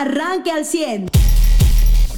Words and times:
arranque 0.00 0.50
al 0.50 0.64
100. 0.64 1.08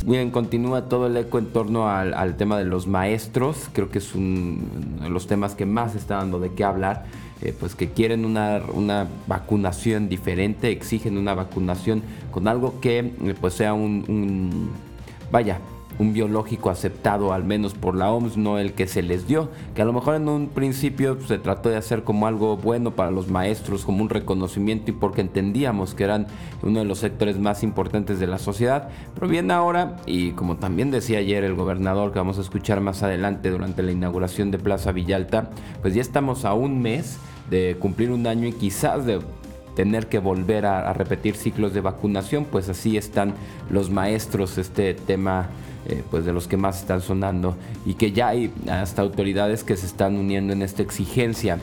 Bien, 0.05 0.31
continúa 0.31 0.89
todo 0.89 1.07
el 1.07 1.17
eco 1.17 1.39
en 1.39 1.47
torno 1.47 1.89
al, 1.89 2.37
tema 2.37 2.59
de 2.59 2.65
los 2.65 2.87
maestros. 2.87 3.69
Creo 3.73 3.91
que 3.91 3.99
es 3.99 4.15
uno 4.15 4.63
de 5.03 5.11
los 5.11 5.27
temas 5.27 5.55
que 5.55 5.67
más 5.67 5.95
está 5.95 6.17
dando 6.17 6.41
de 6.41 6.53
qué 6.53 6.65
hablar. 6.65 7.05
Eh, 7.41 7.55
pues 7.59 7.75
que 7.75 7.91
quieren 7.91 8.25
una, 8.25 9.07
vacunación 9.29 10.09
diferente, 10.09 10.71
exigen 10.71 11.17
una 11.19 11.35
vacunación 11.35 12.03
con 12.33 12.49
algo 12.49 12.81
que 12.81 12.99
eh, 12.99 13.35
pues 13.41 13.55
sea 13.55 13.75
un 13.75 14.71
vaya, 15.31 15.61
un 15.99 16.13
biológico 16.13 16.71
aceptado 16.71 17.33
al 17.33 17.45
menos 17.45 17.75
por 17.75 17.95
la 17.95 18.11
OMS, 18.11 18.37
no 18.37 18.59
el 18.59 18.73
que 18.73 18.87
se 18.87 19.03
les 19.03 19.27
dio, 19.27 19.51
que 19.75 19.83
a 19.83 19.85
lo 19.85 19.93
mejor 19.93 20.15
en 20.15 20.29
un 20.29 20.49
principio 20.49 21.19
se 21.27 21.39
trató 21.39 21.69
de 21.69 21.77
hacer 21.77 22.05
como 22.05 22.27
algo 22.27 22.57
bueno 22.57 22.93
para 22.93 23.11
los 23.11 23.29
maestros, 23.29 23.85
como 23.85 24.03
un 24.03 24.09
reconocimiento 24.09 24.91
y 24.91 24.95
porque 24.95 25.21
entendíamos 25.21 25.95
que 25.95 26.05
eran 26.05 26.27
uno 26.63 26.79
de 26.79 26.85
los 26.85 26.99
sectores 26.99 27.39
más 27.39 27.63
importantes 27.63 28.21
de 28.21 28.27
la 28.27 28.39
sociedad, 28.39 28.89
pero 29.15 29.29
bien 29.29 29.51
ahora, 29.51 29.97
y 30.07 30.33
como 30.33 30.57
también 30.57 30.91
decía 30.91 31.19
ayer 31.19 31.45
el 31.45 31.55
gobernador 31.55 32.13
que 32.13 32.19
vamos 32.19 32.39
a 32.39 32.43
escuchar 32.43 32.81
más 32.81 33.03
adelante 33.03 33.51
durante 33.51 33.83
la 33.83 33.93
inauguración 33.93 34.51
de 34.51 34.59
Plaza 34.59 34.93
Villalta, 34.93 35.51
pues 35.83 35.95
ya 35.95 36.01
estamos 36.01 36.45
a 36.45 36.55
un 36.55 36.81
mes 36.81 37.19
de 37.51 37.77
cumplir 37.81 38.11
un 38.11 38.27
año 38.27 38.47
y 38.47 38.53
quizás 38.53 39.07
de 39.07 39.21
tener 39.75 40.09
que 40.09 40.19
volver 40.19 40.67
a, 40.67 40.91
a, 40.91 40.93
repetir 40.93 41.37
ciclos 41.37 41.73
de 41.73 41.81
vacunación, 41.81 42.45
pues 42.45 42.69
así 42.69 42.97
están 42.97 43.35
los 43.71 43.91
maestros, 43.91 44.59
este 44.59 44.93
tema 44.93 45.51
eh, 45.89 46.03
pues 46.11 46.25
de 46.25 46.33
los 46.33 46.47
que 46.49 46.57
más 46.57 46.81
están 46.81 47.01
sonando 47.01 47.57
y 47.87 47.95
que 47.95 48.13
ya 48.13 48.29
hay 48.29 48.53
hasta 48.71 49.03
autoridades 49.03 49.65
que 49.65 49.77
se 49.77 49.87
están 49.87 50.17
uniendo 50.17 50.53
en 50.53 50.63
esta 50.63 50.83
exigencia 50.83 51.59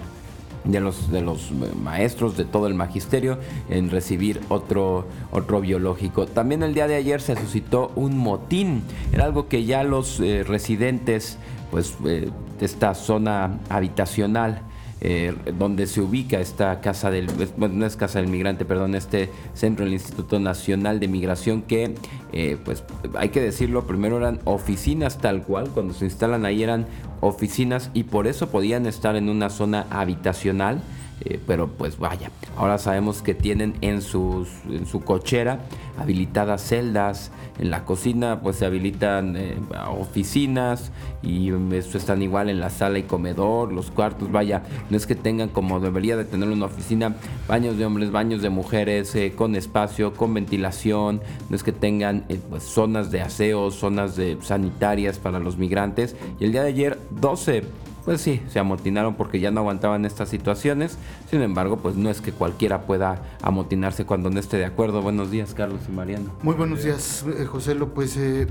de 0.66 0.80
los, 0.80 1.12
de 1.12 1.22
los 1.22 1.52
maestros 1.52 2.36
de 2.38 2.46
todo 2.46 2.68
el 2.68 2.74
magisterio 2.74 3.38
en 3.70 3.90
recibir 3.90 4.42
otro, 4.50 5.06
otro 5.32 5.62
biológico. 5.62 6.26
También 6.26 6.64
el 6.64 6.74
día 6.74 6.88
de 6.88 6.96
ayer 6.96 7.22
se 7.22 7.36
suscitó 7.36 7.92
un 7.96 8.18
motín, 8.18 8.84
era 9.14 9.26
algo 9.26 9.48
que 9.48 9.66
ya 9.66 9.84
los 9.84 10.20
eh, 10.20 10.44
residentes 10.44 11.38
pues, 11.72 11.96
eh, 12.06 12.30
de 12.60 12.66
esta 12.66 12.96
zona 12.96 13.60
habitacional 13.70 14.62
eh, 15.08 15.36
donde 15.60 15.86
se 15.86 16.02
ubica 16.02 16.40
esta 16.40 16.82
casa 16.82 17.12
del, 17.12 17.28
bueno, 17.58 17.76
no 17.76 17.86
es 17.86 17.96
casa 17.96 18.18
del 18.18 18.28
migrante, 18.28 18.66
perdón, 18.66 18.96
este 18.96 19.30
centro 19.54 19.86
del 19.86 19.94
Instituto 19.94 20.40
Nacional 20.40 21.00
de 21.00 21.08
Migración 21.08 21.62
que, 21.62 21.94
eh, 22.34 22.58
pues 22.66 22.84
hay 23.14 23.30
que 23.30 23.40
decirlo, 23.40 23.86
primero 23.86 24.18
eran 24.18 24.40
oficinas 24.46 25.20
tal 25.20 25.44
cual, 25.44 25.70
cuando 25.70 25.94
se 25.94 26.06
instalan 26.06 26.44
ahí 26.44 26.64
eran 26.64 26.88
oficinas 27.22 27.92
y 27.94 28.06
por 28.06 28.26
eso 28.26 28.50
podían 28.50 28.88
estar 28.88 29.16
en 29.16 29.30
una 29.30 29.52
zona 29.52 29.86
habitacional 29.92 30.82
eh, 31.22 31.40
pero 31.48 31.68
pues 31.68 31.98
vaya, 31.98 32.30
ahora 32.58 32.78
sabemos 32.78 33.22
que 33.22 33.34
tienen 33.34 33.76
en, 33.82 34.02
sus, 34.02 34.50
en 34.70 34.86
su 34.86 35.02
cochera 35.02 35.60
habilitadas 35.98 36.62
celdas, 36.62 37.32
en 37.58 37.70
la 37.70 37.86
cocina 37.86 38.42
pues 38.42 38.58
se 38.58 38.66
habilitan 38.66 39.38
eh, 39.38 39.58
oficinas 39.98 40.92
y 41.24 41.52
eso 41.74 41.98
están 41.98 42.22
igual 42.22 42.50
en 42.50 42.60
la 42.60 42.70
sala 42.70 43.00
y 43.00 43.04
comedor, 43.04 43.72
los 43.72 43.92
cuartos, 43.92 44.30
vaya, 44.30 44.64
no 44.90 44.98
es 44.98 45.08
que 45.08 45.16
tengan 45.16 45.48
como 45.48 45.80
debería 45.80 46.18
de 46.18 46.26
tener 46.26 46.50
una 46.50 46.66
oficina, 46.66 47.16
baños 47.48 47.78
de 47.78 47.86
hombres, 47.86 48.12
baños 48.12 48.42
de 48.42 48.50
mujeres, 48.50 49.16
eh, 49.16 49.34
con 49.36 49.56
espacio, 49.56 50.14
con 50.14 50.34
ventilación, 50.34 51.22
no 51.50 51.56
es 51.56 51.64
que 51.64 51.72
tengan 51.72 52.26
pues, 52.50 52.64
zonas 52.64 53.10
de 53.10 53.22
aseo, 53.22 53.72
zonas 53.72 54.18
de 54.18 54.38
sanitarias 54.42 55.18
para 55.18 55.40
los 55.40 55.58
migrantes. 55.58 56.16
Y 56.40 56.46
el 56.46 56.52
día 56.52 56.64
de 56.64 56.70
ayer 56.70 57.00
12 57.12 57.64
pues 58.06 58.22
sí, 58.22 58.40
se 58.48 58.60
amotinaron 58.60 59.16
porque 59.16 59.40
ya 59.40 59.50
no 59.50 59.62
aguantaban 59.62 60.06
estas 60.06 60.30
situaciones. 60.30 60.98
Sin 61.30 61.42
embargo, 61.42 61.78
pues 61.78 61.96
no 61.96 62.12
es 62.12 62.22
que 62.22 62.32
cualquiera 62.32 62.84
pueda 62.84 63.22
amotinarse 63.42 64.06
cuando 64.06 64.30
no 64.30 64.40
esté 64.40 64.58
de 64.58 64.66
acuerdo. 64.66 65.02
Buenos 65.02 65.32
días, 65.32 65.56
Carlos 65.56 65.82
y 65.90 65.92
Mariano. 65.92 66.32
Muy 66.44 66.54
buenos 66.54 66.84
días, 66.84 67.26
eh, 67.28 67.46
José 67.46 67.76
Pues 67.76 68.16
eh, 68.18 68.48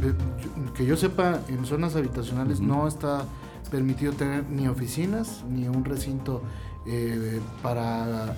que 0.75 0.84
yo 0.84 0.97
sepa, 0.97 1.38
en 1.48 1.64
zonas 1.64 1.94
habitacionales 1.94 2.60
no 2.60 2.88
está 2.88 3.25
permitido 3.70 4.12
tener 4.12 4.44
ni 4.50 4.66
oficinas 4.66 5.44
ni 5.48 5.69
un 5.69 5.84
recinto 5.84 6.42
eh, 6.86 7.41
para, 7.62 8.34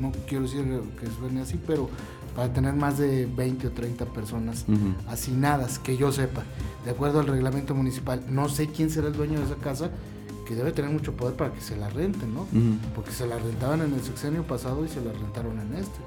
no 0.00 0.12
quiero 0.28 0.42
decir 0.44 0.64
que 1.00 1.06
suene 1.06 1.42
así, 1.42 1.60
pero 1.64 1.88
para 2.34 2.52
tener 2.52 2.74
más 2.74 2.98
de 2.98 3.26
20 3.26 3.68
o 3.68 3.70
30 3.72 4.06
personas 4.06 4.64
hacinadas, 5.08 5.78
que 5.78 5.96
yo 5.96 6.12
sepa, 6.12 6.42
de 6.84 6.90
acuerdo 6.90 7.20
al 7.20 7.26
reglamento 7.26 7.74
municipal. 7.74 8.22
No 8.28 8.48
sé 8.48 8.68
quién 8.68 8.90
será 8.90 9.08
el 9.08 9.14
dueño 9.14 9.38
de 9.38 9.46
esa 9.46 9.56
casa, 9.56 9.90
que 10.46 10.54
debe 10.54 10.72
tener 10.72 10.90
mucho 10.90 11.12
poder 11.12 11.34
para 11.34 11.52
que 11.52 11.60
se 11.60 11.76
la 11.76 11.88
renten, 11.88 12.34
¿no? 12.34 12.46
Porque 12.94 13.12
se 13.12 13.26
la 13.26 13.38
rentaban 13.38 13.82
en 13.82 13.92
el 13.94 14.02
sexenio 14.02 14.42
pasado 14.44 14.84
y 14.84 14.88
se 14.88 15.00
la 15.02 15.12
rentaron 15.12 15.58
en 15.60 15.74
este. 15.74 15.98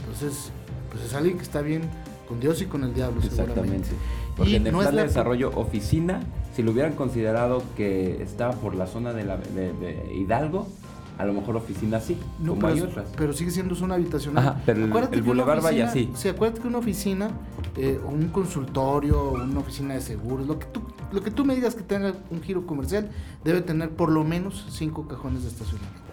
Entonces, 0.00 0.50
pues 0.90 1.04
es 1.04 1.14
alguien 1.14 1.36
que 1.36 1.42
está 1.42 1.60
bien 1.60 1.82
con 2.28 2.40
Dios 2.40 2.60
y 2.60 2.66
con 2.66 2.84
el 2.84 2.94
diablo, 2.94 3.22
Exactamente. 3.22 3.88
Porque 4.36 4.56
en 4.56 4.66
el 4.66 4.74
plan 4.74 4.94
de 4.94 5.02
desarrollo 5.02 5.50
oficina, 5.56 6.20
si 6.54 6.62
lo 6.62 6.70
hubieran 6.70 6.92
considerado 6.92 7.62
que 7.76 8.22
estaba 8.22 8.52
por 8.52 8.74
la 8.74 8.86
zona 8.86 9.12
de, 9.12 9.24
la, 9.24 9.36
de 9.36 10.14
Hidalgo, 10.14 10.68
a 11.18 11.24
lo 11.24 11.32
mejor 11.32 11.56
oficina 11.56 12.00
sí, 12.00 12.16
no, 12.38 12.54
como 12.54 12.60
pero, 12.60 12.74
hay 12.74 12.80
otras. 12.80 13.08
Pero 13.16 13.32
sigue 13.32 13.50
siendo 13.50 13.74
una 13.84 13.96
habitacional. 13.96 14.62
pero 14.64 14.84
el, 14.84 15.22
boulevard 15.22 15.62
vaya 15.62 15.88
así. 15.88 16.10
Sí, 16.14 16.28
acuérdate 16.28 16.62
que 16.62 16.68
una 16.68 16.78
oficina, 16.78 17.30
eh, 17.76 18.00
un 18.06 18.28
consultorio, 18.28 19.32
una 19.32 19.58
oficina 19.58 19.94
de 19.94 20.00
seguros, 20.00 20.46
lo 20.46 20.58
que, 20.60 20.66
tú, 20.66 20.80
lo 21.10 21.20
que 21.20 21.32
tú 21.32 21.44
me 21.44 21.56
digas 21.56 21.74
que 21.74 21.82
tenga 21.82 22.14
un 22.30 22.40
giro 22.40 22.66
comercial, 22.66 23.10
debe 23.44 23.62
tener 23.62 23.90
por 23.90 24.10
lo 24.10 24.22
menos 24.22 24.66
cinco 24.70 25.08
cajones 25.08 25.42
de 25.42 25.48
estacionamiento. 25.48 26.08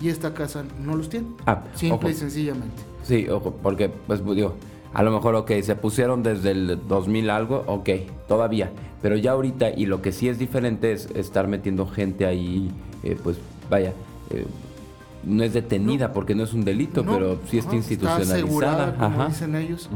Y 0.00 0.08
esta 0.08 0.32
casa 0.32 0.64
no 0.82 0.96
los 0.96 1.10
tiene. 1.10 1.28
Ah, 1.46 1.64
simple 1.74 2.10
y 2.10 2.14
sencillamente. 2.14 2.82
Sí, 3.02 3.28
ojo, 3.28 3.54
porque, 3.62 3.90
pues 3.90 4.24
digo, 4.24 4.54
a 4.94 5.02
lo 5.02 5.10
mejor, 5.10 5.34
ok, 5.34 5.52
se 5.62 5.76
pusieron 5.76 6.22
desde 6.22 6.50
el 6.52 6.80
2000 6.88 7.30
algo, 7.30 7.64
ok, 7.66 7.88
todavía. 8.26 8.70
Pero 9.02 9.16
ya 9.16 9.32
ahorita, 9.32 9.70
y 9.70 9.86
lo 9.86 10.02
que 10.02 10.12
sí 10.12 10.28
es 10.28 10.38
diferente 10.38 10.92
es 10.92 11.08
estar 11.14 11.46
metiendo 11.46 11.86
gente 11.86 12.26
ahí, 12.26 12.70
eh, 13.02 13.18
pues 13.22 13.36
vaya, 13.70 13.92
eh, 14.30 14.46
no 15.22 15.42
es 15.42 15.52
detenida 15.52 16.14
porque 16.14 16.34
no 16.34 16.44
es 16.44 16.54
un 16.54 16.64
delito, 16.64 17.04
pero 17.04 17.38
sí 17.46 17.58
está 17.58 17.76
institucionalizada. 17.76 18.96
como 18.96 19.26
dicen 19.26 19.54
ellos. 19.54 19.90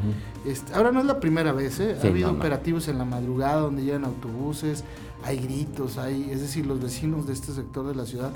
Este, 0.45 0.75
ahora 0.75 0.93
no 0.93 1.01
es 1.01 1.07
la 1.07 1.19
primera 1.19 1.53
vez, 1.53 1.81
¿eh? 1.81 1.97
ha 2.03 2.07
habido 2.07 2.31
operativos 2.31 2.89
en 2.89 2.99
la 2.99 3.07
madrugada 3.07 3.63
donde 3.63 3.83
llegan 3.85 4.05
autobuses, 4.05 4.85
hay 5.25 5.39
gritos, 5.39 5.97
hay, 5.97 6.29
es 6.31 6.43
decir, 6.43 6.67
los 6.67 6.83
vecinos 6.83 7.27
de 7.27 7.33
este 7.33 7.53
sector 7.53 7.87
de 7.87 7.95
la 7.95 8.05
ciudad 8.05 8.33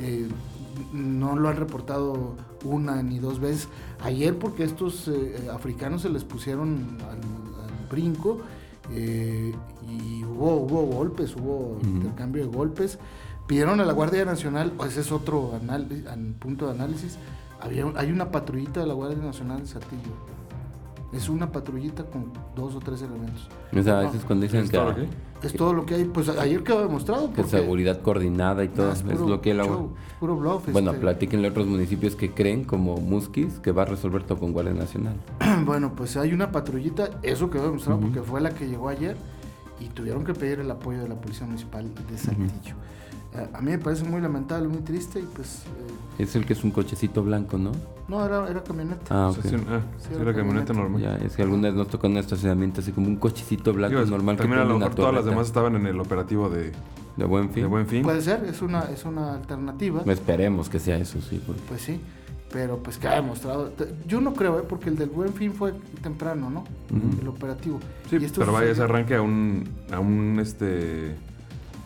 eh, 0.00 0.26
no 0.92 1.36
lo 1.36 1.48
han 1.48 1.56
reportado 1.56 2.34
una 2.64 3.00
ni 3.04 3.20
dos 3.20 3.38
veces. 3.38 3.68
Ayer 4.02 4.36
porque 4.36 4.64
estos 4.64 5.08
africanos 5.52 6.02
se 6.02 6.08
les 6.08 6.24
pusieron 6.24 6.98
al, 7.08 7.20
brinco 7.88 8.40
y 8.90 10.24
hubo, 10.24 10.56
hubo 10.56 10.82
golpes, 10.86 11.36
hubo 11.36 11.78
intercambio 11.84 12.42
de 12.42 12.48
golpes. 12.48 12.98
Pidieron 13.46 13.80
a 13.80 13.84
la 13.84 13.92
Guardia 13.92 14.24
Nacional, 14.24 14.72
ese 14.86 15.00
es 15.00 15.12
otro 15.12 15.52
punto 16.38 16.66
de 16.66 16.72
análisis, 16.72 17.18
había, 17.60 17.84
hay 17.96 18.10
una 18.10 18.30
patrullita 18.30 18.80
de 18.80 18.86
la 18.86 18.94
Guardia 18.94 19.18
Nacional 19.18 19.60
en 19.60 19.66
Saltillo. 19.66 20.32
Es 21.12 21.28
una 21.28 21.52
patrullita 21.52 22.04
con 22.04 22.32
dos 22.56 22.74
o 22.74 22.80
tres 22.80 23.02
elementos. 23.02 23.48
O 23.76 23.82
sea, 23.82 24.00
a 24.00 24.02
veces 24.04 24.24
cuando 24.24 24.44
dicen 24.44 24.66
que... 24.68 25.08
Es 25.42 25.52
todo 25.54 25.74
lo 25.74 25.84
que 25.84 25.96
hay. 25.96 26.04
Pues 26.04 26.28
ayer 26.28 26.62
quedó 26.62 26.82
demostrado. 26.82 27.32
Que 27.32 27.42
seguridad 27.44 28.00
coordinada 28.00 28.64
y 28.64 28.68
todo. 28.68 28.92
es, 28.92 29.02
lo 29.04 29.42
que 29.42 29.52
la... 29.52 29.64
puro 30.20 30.36
bluff. 30.36 30.70
Bueno, 30.72 30.92
este... 30.92 31.00
platíquenle 31.02 31.48
a 31.48 31.50
otros 31.50 31.66
municipios 31.66 32.14
que 32.14 32.32
creen, 32.32 32.64
como 32.64 32.96
Musquis, 32.96 33.58
que 33.58 33.72
va 33.72 33.82
a 33.82 33.86
resolver 33.86 34.22
todo 34.22 34.38
con 34.38 34.52
Guardia 34.52 34.72
Nacional. 34.72 35.16
bueno, 35.66 35.92
pues 35.94 36.16
hay 36.16 36.32
una 36.32 36.50
patrullita, 36.52 37.10
eso 37.22 37.50
quedó 37.50 37.64
demostrado 37.64 38.00
porque 38.00 38.22
fue 38.22 38.40
la 38.40 38.50
que 38.50 38.68
llegó 38.68 38.88
ayer 38.88 39.16
y 39.80 39.88
tuvieron 39.88 40.24
que 40.24 40.32
pedir 40.32 40.60
el 40.60 40.70
apoyo 40.70 41.02
de 41.02 41.08
la 41.08 41.16
Policía 41.16 41.46
Municipal 41.46 41.90
de 42.08 42.18
Saltillo 42.18 42.76
a 43.34 43.60
mí 43.60 43.70
me 43.70 43.78
parece 43.78 44.04
muy 44.04 44.20
lamentable, 44.20 44.68
muy 44.68 44.80
triste 44.80 45.20
y 45.20 45.22
pues... 45.22 45.62
Eh, 46.18 46.22
es 46.22 46.36
el 46.36 46.44
que 46.44 46.52
es 46.52 46.62
un 46.62 46.70
cochecito 46.70 47.22
blanco, 47.22 47.56
¿no? 47.56 47.72
No, 48.08 48.24
era, 48.24 48.48
era 48.48 48.62
camioneta. 48.62 49.06
Ah, 49.08 49.30
ok. 49.30 49.38
sí, 49.42 49.56
ah, 49.68 49.80
era, 50.20 50.34
camioneta, 50.34 50.74
normal. 50.74 51.00
Ya, 51.00 51.16
es 51.16 51.34
que 51.34 51.42
algunas 51.42 51.72
nos 51.72 51.88
tocó 51.88 52.08
en 52.08 52.12
un 52.12 52.18
estacionamiento 52.18 52.82
así 52.82 52.92
como 52.92 53.06
un 53.06 53.16
cochecito 53.16 53.72
blanco 53.72 54.04
normal. 54.04 54.36
También 54.36 54.60
a 54.60 54.64
lo 54.64 54.78
mejor 54.78 54.94
todas 54.94 55.14
las 55.14 55.24
demás 55.24 55.46
estaban 55.46 55.76
en 55.76 55.86
el 55.86 55.98
operativo 55.98 56.50
de... 56.50 56.72
De 57.16 57.26
buen 57.26 57.50
fin. 57.50 57.62
De 57.62 57.68
buen 57.68 57.86
fin. 57.86 58.02
Puede 58.02 58.22
ser, 58.22 58.44
es 58.44 58.62
una, 58.62 58.82
es 58.84 59.04
una 59.04 59.34
alternativa. 59.34 60.02
Esperemos 60.06 60.68
que 60.68 60.78
sea 60.78 60.96
eso, 60.96 61.20
sí. 61.20 61.42
Pues 61.68 61.82
sí, 61.82 62.00
pero 62.50 62.78
pues 62.78 62.96
que 62.96 63.06
ha 63.06 63.16
demostrado. 63.16 63.70
Yo 64.06 64.20
no 64.22 64.32
creo, 64.32 64.58
¿eh? 64.58 64.64
porque 64.66 64.88
el 64.88 64.96
del 64.96 65.10
buen 65.10 65.34
fin 65.34 65.52
fue 65.52 65.74
temprano, 66.02 66.48
¿no? 66.48 66.64
El 67.20 67.28
operativo. 67.28 67.80
Sí, 68.08 68.18
pero 68.34 68.52
vaya, 68.52 68.70
ese 68.70 68.82
arranque 68.82 69.16
a 69.16 69.22
un, 69.22 69.68
a 69.90 70.00
un 70.00 70.38
este 70.40 71.16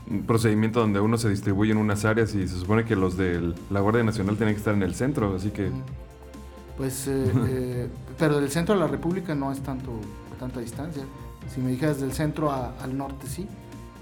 un 0.08 0.22
procedimiento 0.22 0.80
donde 0.80 1.00
uno 1.00 1.18
se 1.18 1.28
distribuye 1.28 1.72
en 1.72 1.78
unas 1.78 2.04
áreas 2.04 2.34
y 2.34 2.46
se 2.46 2.58
supone 2.58 2.84
que 2.84 2.96
los 2.96 3.16
de 3.16 3.54
la 3.70 3.80
Guardia 3.80 4.04
Nacional 4.04 4.36
tienen 4.36 4.54
que 4.54 4.58
estar 4.58 4.74
en 4.74 4.82
el 4.82 4.94
centro, 4.94 5.34
así 5.34 5.50
que... 5.50 5.70
Pues, 6.76 7.08
eh, 7.08 7.32
eh, 7.48 7.88
pero 8.18 8.40
del 8.40 8.50
centro 8.50 8.74
a 8.74 8.78
la 8.78 8.86
República 8.86 9.34
no 9.34 9.50
es 9.50 9.60
tanto 9.60 9.92
tanta 10.38 10.60
distancia. 10.60 11.02
Si 11.52 11.60
me 11.60 11.70
dijeras 11.70 12.00
del 12.00 12.12
centro 12.12 12.52
al 12.52 12.96
norte, 12.96 13.26
sí, 13.26 13.48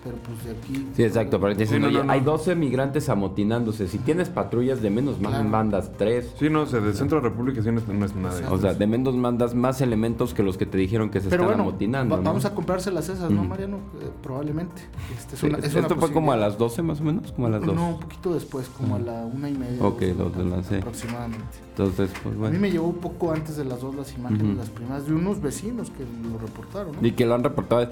pero 0.05 0.17
pues 0.19 0.45
de 0.45 0.51
aquí... 0.51 0.89
Sí, 0.95 1.03
exacto, 1.03 1.41
pero 1.41 1.55
dicen, 1.55 2.11
hay 2.11 2.21
12 2.21 2.55
migrantes 2.55 3.09
amotinándose, 3.09 3.89
si 3.89 3.99
tienes 3.99 4.29
patrullas 4.29 4.83
de 4.83 4.91
menos 4.91 5.19
más 5.19 5.43
mandas 5.45 5.91
3. 5.97 6.35
Sí, 6.39 6.51
no, 6.51 6.63
o 6.63 6.67
sea, 6.67 6.81
de 6.81 6.93
Centro 6.93 7.21
de 7.21 7.29
República 7.29 7.63
sí 7.63 7.71
no 7.71 7.79
es, 8.05 8.15
nada. 8.15 8.53
O 8.53 8.59
sea, 8.59 8.75
de 8.75 8.87
menos 8.87 9.15
mandas 9.17 9.55
más 9.55 9.81
elementos 9.81 10.35
que 10.35 10.43
los 10.43 10.59
que 10.59 10.67
te 10.67 10.77
dijeron 10.77 11.11
que 11.11 11.21
se 11.21 11.29
están 11.29 11.61
amotinando. 11.61 12.21
vamos 12.23 12.45
a 12.45 12.55
comprarse 12.55 12.91
las 12.91 13.09
esas, 13.09 13.31
¿no, 13.31 13.45
Mariano? 13.45 13.79
Eh, 14.01 14.11
probablemente. 14.23 14.83
Este, 15.17 15.47
esto 15.79 15.97
fue 15.97 16.13
como 16.13 16.33
a 16.33 16.37
las 16.37 16.59
12 16.59 16.83
más 16.83 17.01
o 17.01 17.05
menos, 17.05 17.33
como 17.33 17.47
a 17.47 17.51
las 17.51 17.63
12. 17.63 17.75
No, 17.75 17.89
un 17.91 18.01
poquito 18.01 18.35
después, 18.35 18.69
como 18.69 18.97
a 18.97 18.99
la 18.99 19.25
una 19.25 19.49
y 19.49 19.55
media. 19.55 19.83
Ok, 19.83 20.03
dos 20.03 20.37
de 20.37 20.45
las 20.45 20.71
Aproximadamente. 20.71 21.65
Entonces, 21.71 22.11
pues 22.23 22.37
bueno. 22.37 22.47
A 22.47 22.51
mí 22.51 22.59
me 22.59 22.71
llevó 22.71 22.87
un 22.87 22.99
poco 22.99 23.33
antes 23.33 23.57
de 23.57 23.65
las 23.65 23.81
dos 23.81 23.95
las 23.95 24.15
imágenes, 24.15 24.57
las 24.57 24.71
primeras, 24.71 25.07
de 25.07 25.15
unos 25.15 25.41
vecinos 25.41 25.91
que 25.91 26.05
lo 26.31 26.39
reportaron, 26.39 26.93
¿no? 27.01 27.07
Y 27.07 27.13
que 27.13 27.27
lo 27.27 27.35
han 27.35 27.43
reportado 27.43 27.91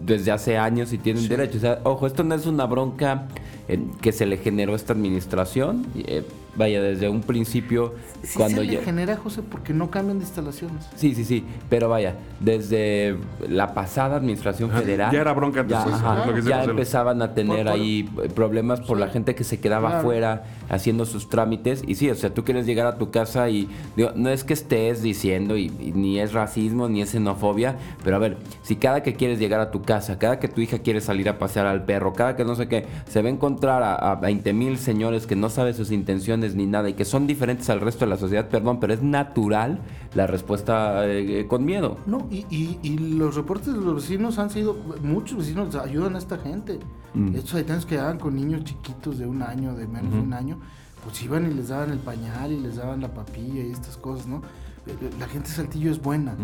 desde 0.00 0.30
hace 0.30 0.56
años 0.56 0.92
y 0.92 0.98
tienen 0.98 1.26
derecho. 1.26 1.45
Ojo, 1.84 2.06
esto 2.06 2.22
no 2.24 2.34
es 2.34 2.46
una 2.46 2.66
bronca 2.66 3.28
eh, 3.68 3.80
que 4.00 4.12
se 4.12 4.26
le 4.26 4.38
generó 4.38 4.72
a 4.72 4.76
esta 4.76 4.92
administración. 4.92 5.86
Eh, 5.96 6.24
vaya, 6.56 6.82
desde 6.82 7.08
un 7.08 7.22
principio... 7.22 7.94
Sí 8.22 8.36
cuando 8.36 8.62
se 8.62 8.66
le 8.66 8.82
genera, 8.82 9.16
José, 9.16 9.42
porque 9.42 9.72
no 9.72 9.90
cambian 9.90 10.18
de 10.18 10.24
instalaciones. 10.24 10.88
Sí, 10.96 11.14
sí, 11.14 11.24
sí, 11.24 11.44
pero 11.68 11.88
vaya, 11.88 12.16
desde 12.40 13.16
la 13.48 13.74
pasada 13.74 14.16
administración 14.16 14.70
federal... 14.70 15.12
Ya 15.12 15.20
era 15.20 15.32
bronca 15.32 15.64
Ya, 15.66 16.64
empezaban 16.64 17.22
a 17.22 17.34
tener 17.34 17.68
ahí 17.68 18.08
problemas 18.34 18.80
por 18.80 18.98
la 18.98 19.08
gente 19.08 19.34
que 19.34 19.44
se 19.44 19.60
quedaba 19.60 19.98
afuera 19.98 20.44
haciendo 20.68 21.04
sus 21.04 21.28
trámites. 21.28 21.82
Y 21.86 21.94
sí, 21.94 22.10
o 22.10 22.14
sea, 22.14 22.32
tú 22.32 22.44
quieres 22.44 22.66
llegar 22.66 22.86
a 22.86 22.98
tu 22.98 23.10
casa 23.10 23.48
y 23.48 23.68
no 23.96 24.30
es 24.30 24.44
que 24.44 24.54
estés 24.54 25.02
diciendo, 25.02 25.56
y, 25.56 25.68
ni 25.68 26.20
es 26.20 26.32
racismo, 26.32 26.88
ni 26.88 27.02
es 27.02 27.10
xenofobia, 27.10 27.76
pero 28.02 28.16
a 28.16 28.18
ver, 28.18 28.38
si 28.62 28.76
cada 28.76 29.02
que 29.02 29.14
quieres 29.14 29.38
llegar 29.38 29.60
a 29.60 29.70
tu 29.70 29.82
casa, 29.82 30.18
cada 30.18 30.38
que 30.38 30.48
tu 30.48 30.60
hija 30.60 30.78
quiere 30.78 31.00
salir 31.00 31.28
a 31.28 31.38
pasear 31.38 31.66
al 31.66 31.84
perro, 31.84 32.12
cada 32.12 32.36
que 32.36 32.44
no 32.44 32.54
sé 32.54 32.68
qué, 32.68 32.86
se 33.08 33.22
va 33.22 33.28
a 33.28 33.32
encontrar 33.32 33.82
a, 33.82 33.94
a 33.94 34.14
20 34.16 34.52
mil 34.52 34.78
señores 34.78 35.26
que 35.26 35.36
no 35.36 35.48
saben 35.48 35.74
sus 35.74 35.90
intenciones 35.90 36.45
ni 36.54 36.66
nada 36.66 36.88
y 36.88 36.94
que 36.94 37.04
son 37.04 37.26
diferentes 37.26 37.68
al 37.70 37.80
resto 37.80 38.04
de 38.04 38.10
la 38.10 38.16
sociedad, 38.16 38.48
perdón, 38.48 38.78
pero 38.80 38.94
es 38.94 39.02
natural 39.02 39.80
la 40.14 40.26
respuesta 40.26 41.06
eh, 41.06 41.46
con 41.48 41.64
miedo. 41.64 41.98
No, 42.06 42.26
y, 42.30 42.46
y, 42.50 42.98
los 42.98 43.34
reportes 43.34 43.74
de 43.74 43.80
los 43.80 43.94
vecinos 43.96 44.38
han 44.38 44.50
sido, 44.50 44.74
muchos 45.02 45.38
vecinos 45.38 45.74
ayudan 45.74 46.14
a 46.14 46.18
esta 46.18 46.38
gente. 46.38 46.78
Mm. 47.14 47.34
Estos 47.34 47.54
haitianos 47.54 47.86
que 47.86 47.96
daban 47.96 48.18
con 48.18 48.34
niños 48.36 48.64
chiquitos 48.64 49.18
de 49.18 49.26
un 49.26 49.42
año, 49.42 49.74
de 49.74 49.86
menos 49.86 50.12
de 50.12 50.20
un 50.20 50.32
año, 50.32 50.58
pues 51.04 51.22
iban 51.22 51.50
y 51.50 51.54
les 51.54 51.68
daban 51.68 51.90
el 51.90 51.98
pañal 51.98 52.52
y 52.52 52.60
les 52.60 52.76
daban 52.76 53.00
la 53.00 53.12
papilla 53.12 53.62
y 53.62 53.70
estas 53.70 53.96
cosas, 53.96 54.26
¿no? 54.26 54.42
Eh, 54.86 54.94
eh, 55.00 55.10
la 55.18 55.26
gente 55.26 55.48
de 55.48 55.54
Saltillo 55.54 55.90
es 55.90 56.00
buena. 56.00 56.34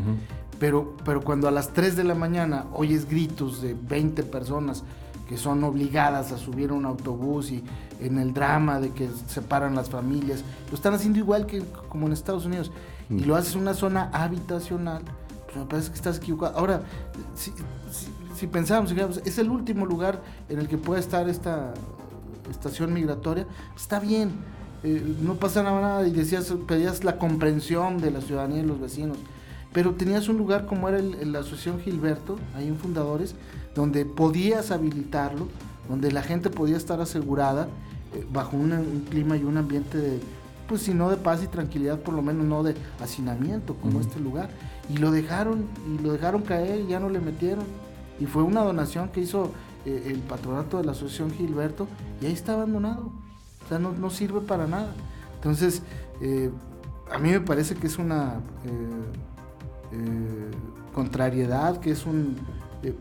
Pero, 0.58 0.96
pero 1.04 1.22
cuando 1.22 1.48
a 1.48 1.50
las 1.50 1.72
3 1.72 1.96
de 1.96 2.04
la 2.04 2.14
mañana 2.14 2.66
oyes 2.72 3.08
gritos 3.08 3.60
de 3.60 3.74
20 3.74 4.22
personas 4.24 4.84
que 5.32 5.38
son 5.38 5.64
obligadas 5.64 6.30
a 6.30 6.36
subir 6.36 6.68
a 6.68 6.74
un 6.74 6.84
autobús 6.84 7.52
y 7.52 7.64
en 8.02 8.18
el 8.18 8.34
drama 8.34 8.80
de 8.80 8.90
que 8.90 9.08
separan 9.28 9.74
las 9.74 9.88
familias. 9.88 10.44
Lo 10.68 10.76
están 10.76 10.92
haciendo 10.92 11.20
igual 11.20 11.46
que 11.46 11.62
como 11.88 12.06
en 12.06 12.12
Estados 12.12 12.44
Unidos. 12.44 12.70
Y 13.08 13.14
mm. 13.14 13.26
lo 13.26 13.34
haces 13.34 13.54
en 13.54 13.62
una 13.62 13.72
zona 13.72 14.10
habitacional. 14.12 15.00
Pues 15.46 15.56
me 15.56 15.64
parece 15.64 15.88
que 15.88 15.94
estás 15.94 16.18
equivocado. 16.18 16.58
Ahora, 16.58 16.82
si, 17.34 17.50
si, 18.34 18.46
pensamos, 18.46 18.92
es 19.24 19.38
el 19.38 19.48
último 19.48 19.86
lugar 19.86 20.20
en 20.50 20.58
el 20.58 20.68
que 20.68 20.76
puede 20.76 21.00
estar 21.00 21.26
esta 21.30 21.72
estación 22.50 22.92
migratoria, 22.92 23.46
está 23.74 24.00
bien. 24.00 24.32
Eh, 24.84 25.16
no 25.22 25.36
pasa 25.36 25.62
nada 25.62 26.06
y 26.06 26.10
decías, 26.10 26.52
pedías 26.68 27.04
la 27.04 27.16
comprensión 27.16 28.02
de 28.02 28.10
la 28.10 28.20
ciudadanía 28.20 28.60
y 28.60 28.66
los 28.66 28.78
vecinos. 28.78 29.16
Pero 29.72 29.94
tenías 29.94 30.28
un 30.28 30.36
lugar 30.36 30.66
como 30.66 30.88
era 30.88 31.00
la 31.00 31.40
Asociación 31.40 31.80
Gilberto, 31.80 32.38
ahí 32.54 32.68
en 32.68 32.76
Fundadores, 32.76 33.34
donde 33.74 34.04
podías 34.04 34.70
habilitarlo, 34.70 35.48
donde 35.88 36.12
la 36.12 36.22
gente 36.22 36.50
podía 36.50 36.76
estar 36.76 37.00
asegurada 37.00 37.68
eh, 38.14 38.26
bajo 38.30 38.56
un, 38.56 39.06
clima 39.08 39.36
y 39.36 39.44
un 39.44 39.56
ambiente 39.56 39.96
de, 39.96 40.20
pues 40.68 40.82
si 40.82 40.92
no 40.92 41.08
de 41.08 41.16
paz 41.16 41.42
y 41.42 41.46
tranquilidad, 41.46 42.00
por 42.00 42.14
lo 42.14 42.22
menos 42.22 42.44
no 42.44 42.62
de 42.62 42.74
hacinamiento 43.00 43.74
como 43.76 44.00
este 44.00 44.20
lugar. 44.20 44.50
Y 44.90 44.98
lo 44.98 45.10
dejaron, 45.10 45.66
y 45.88 46.02
lo 46.02 46.12
dejaron 46.12 46.42
caer 46.42 46.80
y 46.80 46.88
ya 46.88 47.00
no 47.00 47.08
le 47.08 47.20
metieron. 47.20 47.64
Y 48.20 48.26
fue 48.26 48.42
una 48.42 48.60
donación 48.60 49.08
que 49.08 49.20
hizo 49.20 49.52
eh, 49.86 50.02
el 50.06 50.18
patronato 50.18 50.78
de 50.78 50.84
la 50.84 50.92
Asociación 50.92 51.30
Gilberto 51.30 51.88
y 52.20 52.26
ahí 52.26 52.32
está 52.32 52.52
abandonado. 52.52 53.10
O 53.64 53.68
sea, 53.68 53.78
no, 53.78 54.10
sirve 54.10 54.40
para 54.40 54.66
nada. 54.66 54.92
Entonces, 55.36 55.82
eh, 56.20 56.50
a 57.10 57.18
mí 57.18 57.30
me 57.30 57.40
parece 57.40 57.74
que 57.74 57.86
es 57.86 57.98
una 57.98 58.40
contrariedad, 60.92 61.80
que 61.80 61.90
es 61.90 62.06
un, 62.06 62.36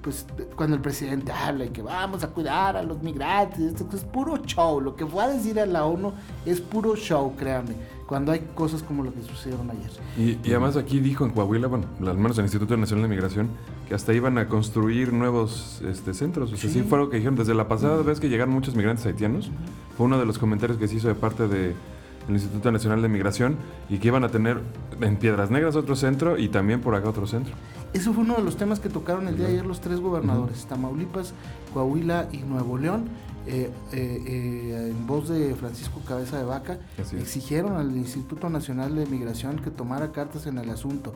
pues 0.02 0.26
cuando 0.56 0.76
el 0.76 0.82
presidente 0.82 1.32
habla 1.32 1.66
y 1.66 1.70
que 1.70 1.82
vamos 1.82 2.24
a 2.24 2.28
cuidar 2.28 2.78
a 2.78 2.84
los 2.84 3.02
migrantes, 3.02 3.60
esto 3.60 3.86
es 3.96 4.04
puro 4.04 4.38
show. 4.46 4.80
Lo 4.80 4.96
que 4.96 5.06
fue 5.06 5.24
a 5.24 5.28
decir 5.28 5.60
a 5.60 5.66
la 5.66 5.86
ONU 5.86 6.14
es 6.46 6.62
puro 6.62 6.96
show, 6.96 7.36
créanme, 7.36 7.76
cuando 8.06 8.32
hay 8.32 8.48
cosas 8.54 8.84
como 8.84 9.04
lo 9.04 9.14
que 9.14 9.22
sucedieron 9.24 9.70
ayer. 9.72 9.92
Y, 10.18 10.50
además 10.50 10.78
aquí 10.78 11.00
dijo 11.00 11.26
en 11.26 11.32
Coahuila, 11.32 11.68
bueno, 11.68 11.86
al 12.00 12.18
menos 12.18 12.38
en 12.38 12.44
el 12.44 12.46
Instituto 12.46 12.78
Nacional 12.78 13.04
de 13.04 13.10
Migración, 13.10 13.50
que 13.88 13.96
hasta 13.96 14.14
iban 14.14 14.38
a 14.38 14.48
construir 14.48 15.14
nuevos 15.14 15.82
este, 15.88 16.14
centros. 16.14 16.54
O 16.54 16.58
sea, 16.58 16.70
sí. 16.70 16.84
fue 16.84 17.00
lo 17.00 17.10
que 17.10 17.18
dijeron. 17.18 17.36
Desde 17.36 17.54
la 17.54 17.68
pasada 17.68 18.02
vez 18.04 18.20
que 18.20 18.30
llegaron 18.30 18.54
muchos 18.54 18.76
migrantes 18.76 19.06
haitianos, 19.06 19.50
fue 19.98 20.06
uno 20.06 20.20
de 20.20 20.26
los 20.26 20.38
comentarios 20.38 20.78
que 20.78 20.88
se 20.88 20.96
hizo 20.96 21.08
de 21.08 21.16
parte 21.16 21.48
de 21.48 21.74
el 22.32 22.38
Instituto 22.38 22.72
Nacional 22.72 23.02
de 23.02 23.10
Migración 23.10 23.58
y 23.90 23.98
que 24.00 24.08
iban 24.08 24.24
a 24.24 24.30
tener 24.30 24.62
en 25.00 25.18
Piedras 25.18 25.52
Negras 25.52 25.76
otro 25.76 25.96
centro 25.96 26.38
y 26.38 26.50
también 26.50 26.82
por 26.82 26.96
acá 26.96 27.10
otro 27.10 27.28
centro. 27.28 27.54
Eso 27.94 28.14
fue 28.14 28.24
uno 28.24 28.36
de 28.36 28.44
los 28.44 28.56
temas 28.56 28.80
que 28.80 28.90
tocaron 28.90 29.28
el 29.28 29.36
día 29.36 29.48
de 29.48 29.54
ayer 29.54 29.66
los 29.66 29.82
tres 29.82 30.00
gobernadores, 30.00 30.66
Tamaulipas, 30.66 31.34
Coahuila 31.74 32.30
y 32.32 32.38
Nuevo 32.38 32.78
León. 32.78 33.10
Eh, 33.48 33.72
eh, 33.92 34.24
eh, 34.28 34.92
en 34.92 35.08
voz 35.08 35.28
de 35.28 35.56
Francisco 35.56 36.00
Cabeza 36.08 36.38
de 36.38 36.44
Vaca, 36.44 36.78
exigieron 36.98 37.76
al 37.76 37.98
Instituto 37.98 38.50
Nacional 38.50 38.96
de 38.96 39.08
Migración 39.08 39.58
que 39.58 39.72
tomara 39.72 40.12
cartas 40.12 40.46
en 40.46 40.60
el 40.60 40.70
asunto. 40.70 41.14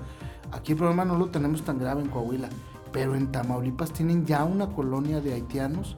Aquí 0.51 0.71
el 0.71 0.77
problema 0.79 1.05
no 1.05 1.17
lo 1.17 1.27
tenemos 1.27 1.61
tan 1.61 1.77
grave 1.77 2.01
en 2.01 2.09
Coahuila, 2.09 2.49
pero 2.91 3.15
en 3.15 3.31
Tamaulipas 3.31 3.91
tienen 3.91 4.25
ya 4.25 4.43
una 4.43 4.67
colonia 4.67 5.21
de 5.21 5.33
haitianos 5.33 5.97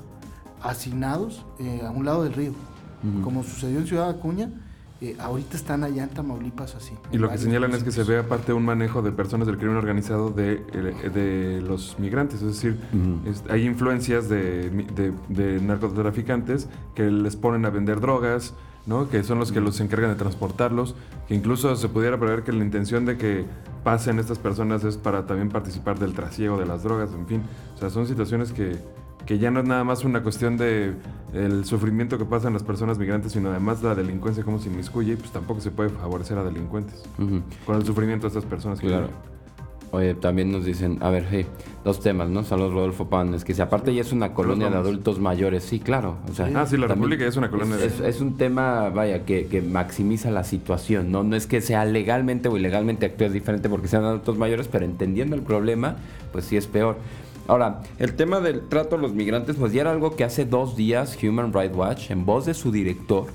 asignados 0.62 1.46
a 1.84 1.92
un 1.92 2.04
lado 2.04 2.24
del 2.24 2.34
río, 2.34 2.52
como 3.24 3.44
sucedió 3.44 3.80
en 3.80 3.88
Ciudad 3.88 4.10
Acuña 4.10 4.52
eh, 5.00 5.16
ahorita 5.20 5.56
están 5.56 5.84
allá 5.84 6.04
en 6.04 6.10
Tamaulipas 6.10 6.74
así. 6.74 6.96
Y 7.12 7.18
lo 7.18 7.30
que 7.30 7.38
señalan 7.38 7.72
es 7.74 7.84
que 7.84 7.92
se 7.92 8.04
ve 8.04 8.18
aparte 8.18 8.52
un 8.52 8.66
manejo 8.66 9.04
de 9.04 9.12
personas 9.12 9.46
del 9.46 9.58
crimen 9.58 9.78
organizado 9.78 10.32
de, 10.32 10.64
eh, 10.74 11.10
de 11.14 11.62
los 11.62 12.00
migrantes, 12.00 12.42
es 12.42 12.48
decir, 12.48 12.80
hay 13.50 13.66
influencias 13.66 14.28
de, 14.28 14.72
de, 15.30 15.62
narcotraficantes 15.62 16.68
que 16.96 17.12
les 17.12 17.36
ponen 17.36 17.66
a 17.66 17.70
vender 17.70 18.00
drogas, 18.00 18.56
¿no? 18.88 19.08
que 19.08 19.24
son 19.24 19.38
los 19.38 19.52
que 19.52 19.62
los 19.62 19.80
encargan 19.82 20.10
de 20.10 20.16
transportarlos, 20.16 20.96
que 21.28 21.36
incluso 21.36 21.76
se 21.76 21.90
pudiera 21.90 22.18
prever 22.20 22.44
que 22.44 22.52
la 22.52 22.64
intención 22.64 23.06
de 23.06 23.18
que 23.18 23.46
pasen 23.84 24.18
estas 24.18 24.40
personas 24.40 24.84
es 24.84 24.98
para 24.98 25.28
también 25.28 25.50
participar 25.50 26.00
del 26.00 26.14
trasiego 26.14 26.58
de 26.58 26.66
las 26.66 26.82
drogas, 26.82 27.12
en 27.14 27.28
fin, 27.28 27.44
o 27.76 27.78
sea, 27.78 27.92
son 27.92 28.08
situaciones 28.08 28.52
que 28.52 28.80
que 29.26 29.40
ya 29.40 29.52
no 29.52 29.60
es 29.60 29.66
nada 29.66 29.84
más 29.84 30.04
una 30.04 30.24
cuestión 30.24 30.58
de 30.58 30.94
el 31.34 31.66
sufrimiento 31.66 32.18
que 32.18 32.26
pasan 32.26 32.54
las 32.54 32.64
personas 32.64 32.98
migrantes, 32.98 33.34
sino 33.34 33.50
además 33.50 33.84
la 33.84 33.96
delincuencia 33.96 34.44
como 34.44 34.60
se 34.60 34.70
inmiscuye, 34.70 35.18
pues 35.18 35.32
tampoco 35.32 35.60
se 35.60 35.72
puede 35.72 35.90
favorecer 35.90 36.38
a 36.38 36.44
delincuentes 36.44 37.04
con 37.66 37.76
el 37.76 37.86
sufrimiento 37.86 38.28
de 38.28 38.30
estas 38.30 38.46
personas 38.46 38.80
que 38.80 38.88
claro. 38.88 39.10
Oye, 39.92 40.16
también 40.16 40.52
nos 40.52 40.66
dicen, 40.66 40.98
a 41.02 41.10
ver, 41.10 41.26
hey, 41.32 41.46
dos 41.86 42.02
temas, 42.02 42.30
¿no? 42.30 42.44
Saludos 42.44 42.74
Rodolfo 42.74 43.08
Pan, 43.08 43.38
que 43.40 43.54
si 43.54 43.62
aparte 43.62 43.96
ya 43.96 44.02
es 44.02 44.12
una 44.12 44.34
colonia 44.34 44.70
de 44.70 44.76
adultos 44.76 45.20
mayores, 45.20 45.64
sí, 45.64 45.80
claro. 45.80 46.18
O 46.30 46.34
sea, 46.34 46.50
ah, 46.56 46.66
sí, 46.66 46.76
la 46.76 46.88
República 46.88 47.24
ya 47.24 47.30
es 47.30 47.38
una 47.38 47.50
colonia 47.50 47.78
es, 47.78 48.00
de... 48.00 48.10
es, 48.10 48.20
un 48.20 48.36
tema, 48.36 48.90
vaya, 48.90 49.24
que, 49.24 49.48
que, 49.48 49.62
maximiza 49.62 50.30
la 50.30 50.44
situación, 50.44 51.10
¿no? 51.10 51.24
No 51.24 51.38
es 51.38 51.48
que 51.48 51.62
sea 51.62 51.86
legalmente 51.86 52.50
o 52.50 52.58
ilegalmente 52.58 53.06
actúes 53.06 53.32
diferente 53.32 53.70
porque 53.70 53.88
sean 53.88 54.04
adultos 54.04 54.38
mayores, 54.38 54.68
pero 54.68 54.84
entendiendo 54.84 55.38
el 55.38 55.42
problema, 55.42 55.96
pues 56.34 56.44
sí 56.44 56.58
es 56.58 56.68
peor. 56.68 56.98
Ahora, 57.48 57.82
el 57.98 58.16
tema 58.16 58.40
del 58.40 58.68
trato 58.68 58.96
a 58.96 59.00
los 59.00 59.14
migrantes, 59.14 59.56
pues 59.56 59.74
ya 59.74 59.82
era 59.82 59.92
algo 59.92 60.16
que 60.16 60.24
hace 60.24 60.46
dos 60.46 60.76
días 60.76 61.18
Human 61.24 61.54
Rights 61.54 61.76
Watch, 61.76 62.12
en 62.12 62.26
voz 62.26 62.46
de 62.46 62.54
su 62.54 62.72
director, 62.72 63.28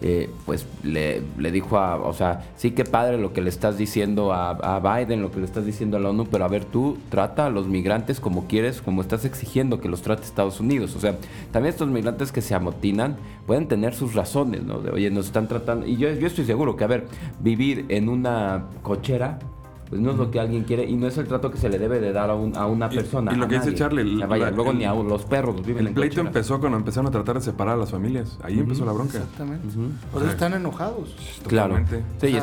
eh, 0.00 0.30
pues 0.46 0.64
le, 0.84 1.22
dijo 1.50 1.76
a, 1.76 1.96
o 1.96 2.12
sea, 2.12 2.46
sí 2.56 2.70
que 2.70 2.84
padre 2.84 3.18
lo 3.18 3.32
que 3.32 3.40
le 3.40 3.48
estás 3.48 3.76
diciendo 3.76 4.32
a, 4.32 4.78
Biden, 4.78 5.22
lo 5.22 5.32
que 5.32 5.40
le 5.40 5.44
estás 5.44 5.66
diciendo 5.66 5.96
a 5.96 6.00
la 6.00 6.10
ONU, 6.10 6.26
pero 6.30 6.44
a 6.44 6.48
ver, 6.48 6.64
tú 6.64 6.98
trata 7.10 7.46
a 7.46 7.50
los 7.50 7.66
migrantes 7.66 8.20
como 8.20 8.46
quieres, 8.46 8.80
como 8.80 9.02
estás 9.02 9.24
exigiendo 9.24 9.80
que 9.80 9.88
los 9.88 10.02
trate 10.02 10.22
Estados 10.22 10.60
Unidos. 10.60 10.94
O 10.94 11.00
sea, 11.00 11.16
también 11.50 11.72
estos 11.72 11.88
migrantes 11.88 12.30
que 12.30 12.42
se 12.42 12.54
amotinan 12.54 13.16
pueden 13.46 13.66
tener 13.66 13.92
sus 13.92 14.14
razones, 14.14 14.62
¿no? 14.62 14.78
De, 14.80 14.90
oye, 14.90 15.10
nos 15.10 15.26
están 15.26 15.48
tratando, 15.48 15.84
y 15.84 15.96
yo, 15.96 16.12
yo 16.12 16.28
estoy 16.28 16.44
seguro 16.44 16.76
que, 16.76 16.84
a 16.84 16.88
ver, 16.88 17.08
vivir 17.40 17.86
en 17.88 18.08
una 18.08 18.66
cochera 18.82 19.40
pues 19.88 20.00
no 20.00 20.10
es 20.10 20.16
lo 20.16 20.30
que 20.30 20.38
alguien 20.40 20.64
quiere 20.64 20.84
y 20.84 20.96
no 20.96 21.06
es 21.06 21.16
el 21.16 21.26
trato 21.26 21.50
que 21.50 21.58
se 21.58 21.68
le 21.68 21.78
debe 21.78 22.00
de 22.00 22.12
dar 22.12 22.30
a, 22.30 22.34
a 22.34 22.66
una 22.66 22.88
persona. 22.88 23.32
Y, 23.32 23.36
lo 23.36 23.48
que 23.48 23.58
dice 23.58 23.74
Charlie, 23.74 24.24
vaya, 24.26 24.50
luego 24.50 24.72
ni 24.72 24.84
a 24.84 24.94
los 24.94 25.24
perros 25.24 25.64
viven 25.64 25.86
El 25.86 25.94
pleito 25.94 26.20
empezó 26.20 26.60
cuando 26.60 26.78
empezaron 26.78 27.06
a 27.06 27.10
tratar 27.10 27.36
de 27.36 27.42
separar 27.42 27.74
a 27.74 27.78
las 27.78 27.90
familias. 27.90 28.38
Ahí 28.42 28.58
empezó 28.58 28.84
la 28.84 28.92
bronca. 28.92 29.18
Exactamente. 29.18 29.66
Por 30.12 30.22
eso 30.22 30.30
están 30.30 30.54
enojados. 30.54 31.14
Claro. 31.46 31.76
Sí, 32.20 32.36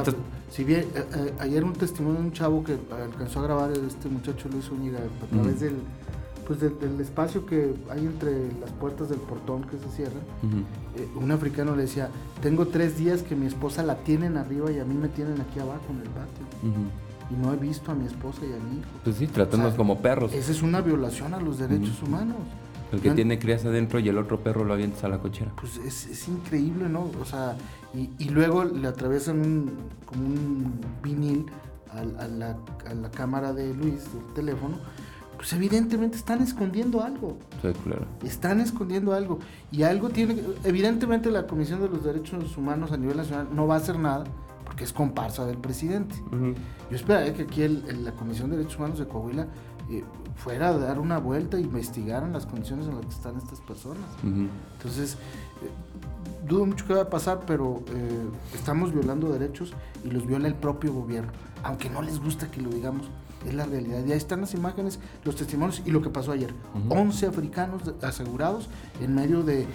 Si 0.50 0.64
bien 0.64 0.82
eh, 0.96 1.04
eh, 1.16 1.34
ayer 1.40 1.64
un 1.64 1.74
testimonio 1.74 2.22
de 2.22 2.28
un 2.28 2.32
chavo 2.32 2.64
que 2.64 2.78
alcanzó 2.92 3.42
a 3.42 3.44
grabar 3.44 3.72
este 3.72 4.10
muchacho 4.10 4.48
Luis 4.50 4.66
Zúñiga 4.66 5.00
a 5.00 5.36
través 5.36 5.60
del 5.60 5.76
pues 6.48 6.60
del, 6.60 7.02
espacio 7.02 7.46
que 7.46 7.74
hay 7.90 8.06
entre 8.06 8.32
las 8.60 8.72
puertas 8.80 9.10
del 9.10 9.20
portón 9.20 9.64
que 9.64 9.78
se 9.78 9.90
cierran, 9.96 10.22
eh, 10.96 11.08
un 11.16 11.32
africano 11.32 11.76
le 11.76 11.84
decía, 11.84 12.10
tengo 12.42 12.68
tres 12.68 12.98
días 12.98 13.24
que 13.24 13.36
mi 13.36 13.48
esposa 13.48 13.82
la 13.82 13.96
tienen 13.96 14.38
arriba 14.38 14.72
y 14.72 14.80
a 14.80 14.86
mí 14.86 14.94
me 14.94 15.08
tienen 15.08 15.42
aquí 15.42 15.60
abajo 15.60 15.86
en 15.90 15.98
el 15.98 16.10
patio. 16.10 16.46
Y 17.30 17.34
no 17.34 17.54
he 17.54 17.58
visto 17.58 17.92
a 17.92 17.96
mi 17.96 18.06
esposa 18.06 18.42
y 18.44 18.54
a 18.54 18.64
mi 18.64 18.80
hijo. 18.80 18.90
Pues 19.04 19.16
sí, 19.16 19.28
tratándonos 19.28 19.76
como 19.76 20.00
perros. 20.00 20.34
Esa 20.34 20.52
es 20.52 20.62
una 20.62 20.82
violación 20.82 21.34
a 21.34 21.40
los 21.40 21.58
derechos 21.58 22.02
humanos. 22.04 22.38
El 22.92 23.02
que 23.02 23.12
tiene 23.12 23.40
crías 23.40 23.66
adentro 23.66 24.00
y 24.00 24.08
el 24.10 24.18
otro 24.18 24.40
perro 24.42 24.64
lo 24.64 24.74
avientas 24.74 25.04
a 25.04 25.10
la 25.10 25.18
cochera. 25.18 25.52
Pues 25.60 25.78
es, 25.78 26.28
increíble, 26.28 26.88
¿no? 26.88 27.10
O 27.20 27.26
sea, 27.26 27.58
y, 27.94 28.30
luego 28.30 28.64
le 28.64 28.88
atraviesan 28.88 29.40
un, 29.40 29.72
como 30.06 30.26
un 30.26 30.80
vinil 31.02 31.46
a, 31.92 32.28
la, 32.28 32.58
a 32.86 32.94
la 32.94 33.10
cámara 33.10 33.54
de 33.54 33.74
Luis, 33.74 34.04
del 34.14 34.34
teléfono, 34.34 34.78
pues 35.36 35.52
evidentemente 35.54 36.18
están 36.18 36.42
escondiendo 36.42 37.04
algo. 37.04 37.38
Sí, 37.62 37.70
claro. 37.84 38.06
Están 38.24 38.62
escondiendo 38.62 39.14
algo. 39.14 39.40
Y 39.72 39.84
algo 39.84 40.10
tiene 40.10 40.42
evidentemente 40.64 41.32
la 41.32 41.48
Comisión 41.48 41.82
de 41.82 41.90
los 41.90 42.04
Derechos 42.04 42.56
Humanos 42.56 42.92
a 42.92 42.98
nivel 42.98 43.18
nacional 43.18 43.48
no 43.54 43.68
va 43.68 43.76
a 43.76 43.78
hacer 43.78 44.00
nada 44.00 44.26
porque 44.76 44.84
es 44.84 44.92
comparsa 44.92 45.46
del 45.46 45.58
presidente. 45.58 46.16
Yo 46.90 46.98
esperaría 46.98 47.34
que 47.34 47.44
aquí 47.44 47.66
la 47.66 48.12
Comisión 48.12 48.50
de 48.50 48.58
Derechos 48.58 48.78
Humanos 48.78 49.00
de 49.00 49.08
Coahuila 49.08 49.48
eh, 49.90 50.04
fuera 50.36 50.68
a 50.68 50.78
dar 50.78 51.00
una 51.00 51.18
vuelta 51.18 51.56
e 51.56 51.62
investigaran 51.62 52.34
las 52.34 52.46
condiciones 52.46 52.86
en 52.88 52.96
las 52.96 53.06
que 53.06 53.12
están 53.14 53.38
estas 53.38 53.62
personas. 53.62 54.04
Entonces, 54.22 55.14
eh, 55.14 55.70
dudo 56.46 56.66
mucho 56.66 56.86
que 56.86 56.94
va 56.94 57.04
a 57.04 57.10
pasar, 57.10 57.44
pero 57.48 57.84
eh, 57.88 58.26
estamos 58.54 58.94
violando 58.94 59.32
derechos 59.32 59.72
y 60.04 60.10
los 60.10 60.28
viola 60.28 60.50
el 60.50 60.56
propio 60.56 60.92
gobierno, 60.92 61.32
aunque 61.64 61.90
no 61.90 62.02
les 62.02 62.20
gusta 62.20 62.52
que 62.52 62.62
lo 62.62 62.70
digamos 62.70 63.06
es 63.46 63.54
la 63.54 63.66
realidad. 63.66 64.04
Y 64.06 64.12
ahí 64.12 64.18
están 64.18 64.42
las 64.42 64.54
imágenes, 64.54 65.00
los 65.24 65.36
testimonios 65.36 65.82
y 65.86 65.92
lo 65.92 66.02
que 66.02 66.10
pasó 66.10 66.32
ayer. 66.32 66.54
11 66.90 67.28
africanos 67.28 67.82
asegurados 68.02 68.70
en 69.02 69.16
medio 69.16 69.44
de, 69.44 69.68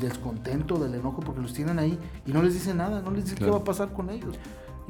descontento, 0.00 0.78
del 0.78 0.94
enojo, 0.94 1.20
porque 1.20 1.40
los 1.40 1.52
tienen 1.52 1.78
ahí 1.78 1.98
y 2.26 2.32
no 2.32 2.42
les 2.42 2.54
dicen 2.54 2.78
nada, 2.78 3.00
no 3.02 3.10
les 3.10 3.24
dicen 3.24 3.38
qué 3.38 3.50
va 3.50 3.58
a 3.58 3.64
pasar 3.64 3.92
con 3.92 4.10
ellos. 4.10 4.38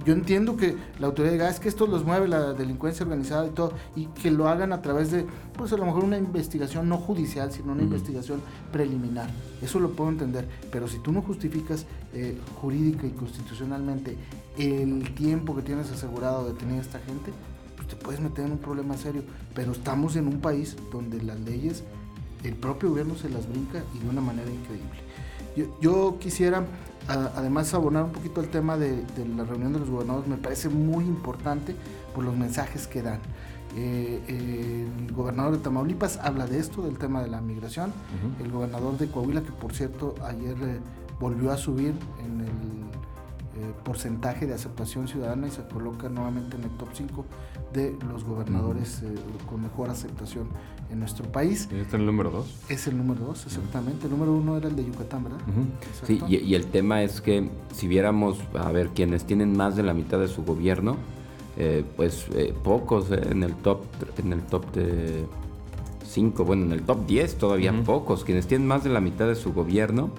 Yo 0.04 0.12
entiendo 0.12 0.56
que 0.56 0.76
la 1.00 1.08
autoridad 1.08 1.32
diga, 1.32 1.46
ah, 1.46 1.50
es 1.50 1.58
que 1.58 1.68
esto 1.68 1.86
los 1.86 2.04
mueve 2.04 2.28
la 2.28 2.52
delincuencia 2.52 3.04
organizada 3.04 3.46
y 3.46 3.50
todo, 3.50 3.72
y 3.96 4.06
que 4.06 4.30
lo 4.30 4.48
hagan 4.48 4.72
a 4.72 4.80
través 4.80 5.10
de, 5.10 5.26
pues 5.56 5.72
a 5.72 5.76
lo 5.76 5.84
mejor 5.84 6.04
una 6.04 6.16
investigación 6.16 6.88
no 6.88 6.98
judicial, 6.98 7.50
sino 7.50 7.72
una 7.72 7.82
investigación 7.82 8.40
preliminar. 8.70 9.28
Eso 9.60 9.80
lo 9.80 9.90
puedo 9.90 10.10
entender, 10.10 10.48
pero 10.70 10.86
si 10.86 10.98
tú 11.00 11.10
no 11.10 11.20
justificas 11.20 11.84
eh, 12.14 12.38
jurídica 12.60 13.06
y 13.06 13.10
constitucionalmente 13.10 14.16
el 14.56 15.14
tiempo 15.14 15.56
que 15.56 15.62
tienes 15.62 15.90
asegurado 15.90 16.46
de 16.46 16.54
tener 16.54 16.78
a 16.78 16.82
esta 16.82 17.00
gente, 17.00 17.32
te 17.88 17.96
puedes 17.96 18.20
meter 18.20 18.44
en 18.44 18.52
un 18.52 18.58
problema 18.58 18.96
serio. 18.96 19.22
Pero 19.54 19.72
estamos 19.72 20.16
en 20.16 20.26
un 20.26 20.40
país 20.40 20.76
donde 20.92 21.22
las 21.22 21.40
leyes, 21.40 21.84
el 22.44 22.54
propio 22.54 22.90
gobierno 22.90 23.16
se 23.16 23.28
las 23.28 23.48
brinca 23.48 23.82
y 23.94 23.98
de 23.98 24.08
una 24.08 24.20
manera 24.20 24.50
increíble. 24.50 25.08
Yo, 25.80 26.18
quisiera 26.20 26.64
además 27.08 27.72
abonar 27.74 28.04
un 28.04 28.12
poquito 28.12 28.40
el 28.40 28.48
tema 28.48 28.76
de, 28.76 29.02
la 29.36 29.44
reunión 29.44 29.72
de 29.72 29.80
los 29.80 29.90
gobernadores, 29.90 30.28
me 30.28 30.36
parece 30.36 30.68
muy 30.68 31.04
importante 31.04 31.74
por 32.14 32.24
los 32.24 32.36
mensajes 32.36 32.86
que 32.86 33.02
dan. 33.02 33.20
Eh, 33.76 34.20
el 34.28 35.12
gobernador 35.12 35.52
de 35.52 35.58
Tamaulipas 35.58 36.18
habla 36.18 36.46
de 36.46 36.58
esto, 36.58 36.82
del 36.82 36.98
tema 36.98 37.22
de 37.22 37.28
la 37.28 37.40
migración. 37.40 37.92
El 38.42 38.50
gobernador 38.50 38.98
de 38.98 39.08
Coahuila, 39.08 39.42
que 39.42 39.52
por 39.52 39.74
cierto 39.74 40.14
ayer 40.24 40.56
eh, 40.62 40.80
volvió 41.18 41.50
a 41.50 41.56
subir 41.56 41.94
en 42.24 42.40
el 42.40 42.97
eh, 43.58 43.72
porcentaje 43.82 44.46
de 44.46 44.54
aceptación 44.54 45.08
ciudadana 45.08 45.48
y 45.48 45.50
se 45.50 45.62
coloca 45.62 46.08
nuevamente 46.08 46.56
en 46.56 46.62
el 46.62 46.70
top 46.70 46.90
5 46.92 47.24
de 47.72 47.96
los 48.08 48.22
gobernadores 48.22 49.02
eh, 49.02 49.12
con 49.48 49.62
mejor 49.62 49.90
aceptación 49.90 50.46
en 50.92 51.00
nuestro 51.00 51.26
país. 51.32 51.62
¿Este 51.62 51.80
es 51.80 51.94
el 51.94 52.06
número 52.06 52.30
2? 52.30 52.54
Es 52.68 52.86
el 52.86 52.96
número 52.96 53.24
2, 53.24 53.46
exactamente. 53.46 54.04
El 54.04 54.12
número 54.12 54.32
1 54.34 54.58
era 54.58 54.68
el 54.68 54.76
de 54.76 54.84
Yucatán, 54.84 55.24
¿verdad? 55.24 55.40
Sí, 56.04 56.22
y, 56.28 56.54
el 56.54 56.66
tema 56.66 57.02
es 57.02 57.20
que 57.20 57.50
si 57.72 57.88
viéramos, 57.88 58.38
a 58.54 58.70
ver, 58.70 58.90
quienes 58.90 59.24
tienen 59.24 59.56
más 59.56 59.74
de 59.74 59.82
la 59.82 59.92
mitad 59.92 60.20
de 60.20 60.28
su 60.28 60.44
gobierno, 60.44 60.96
eh, 61.56 61.84
pues 61.96 62.26
pocos 62.62 63.10
en 63.10 63.42
el 63.42 63.56
top 63.56 63.82
en 64.18 64.34
el 64.34 64.42
top 64.42 64.70
de 64.72 65.26
5, 66.06 66.44
bueno, 66.44 66.66
en 66.66 66.72
el 66.72 66.82
top 66.82 67.06
10 67.06 67.38
todavía 67.38 67.72
pocos. 67.84 68.22
Quienes 68.22 68.46
tienen 68.46 68.68
más 68.68 68.84
de 68.84 68.90
la 68.90 69.00
mitad 69.00 69.26
de 69.26 69.34
su 69.34 69.52
gobierno, 69.52 70.10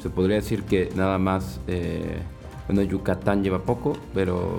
se 0.00 0.10
podría 0.10 0.36
decir 0.36 0.62
que 0.62 0.90
nada 0.94 1.18
más 1.18 1.58
bueno, 2.66 2.82
Yucatán 2.82 3.42
lleva 3.42 3.60
poco, 3.60 3.96
pero 4.14 4.58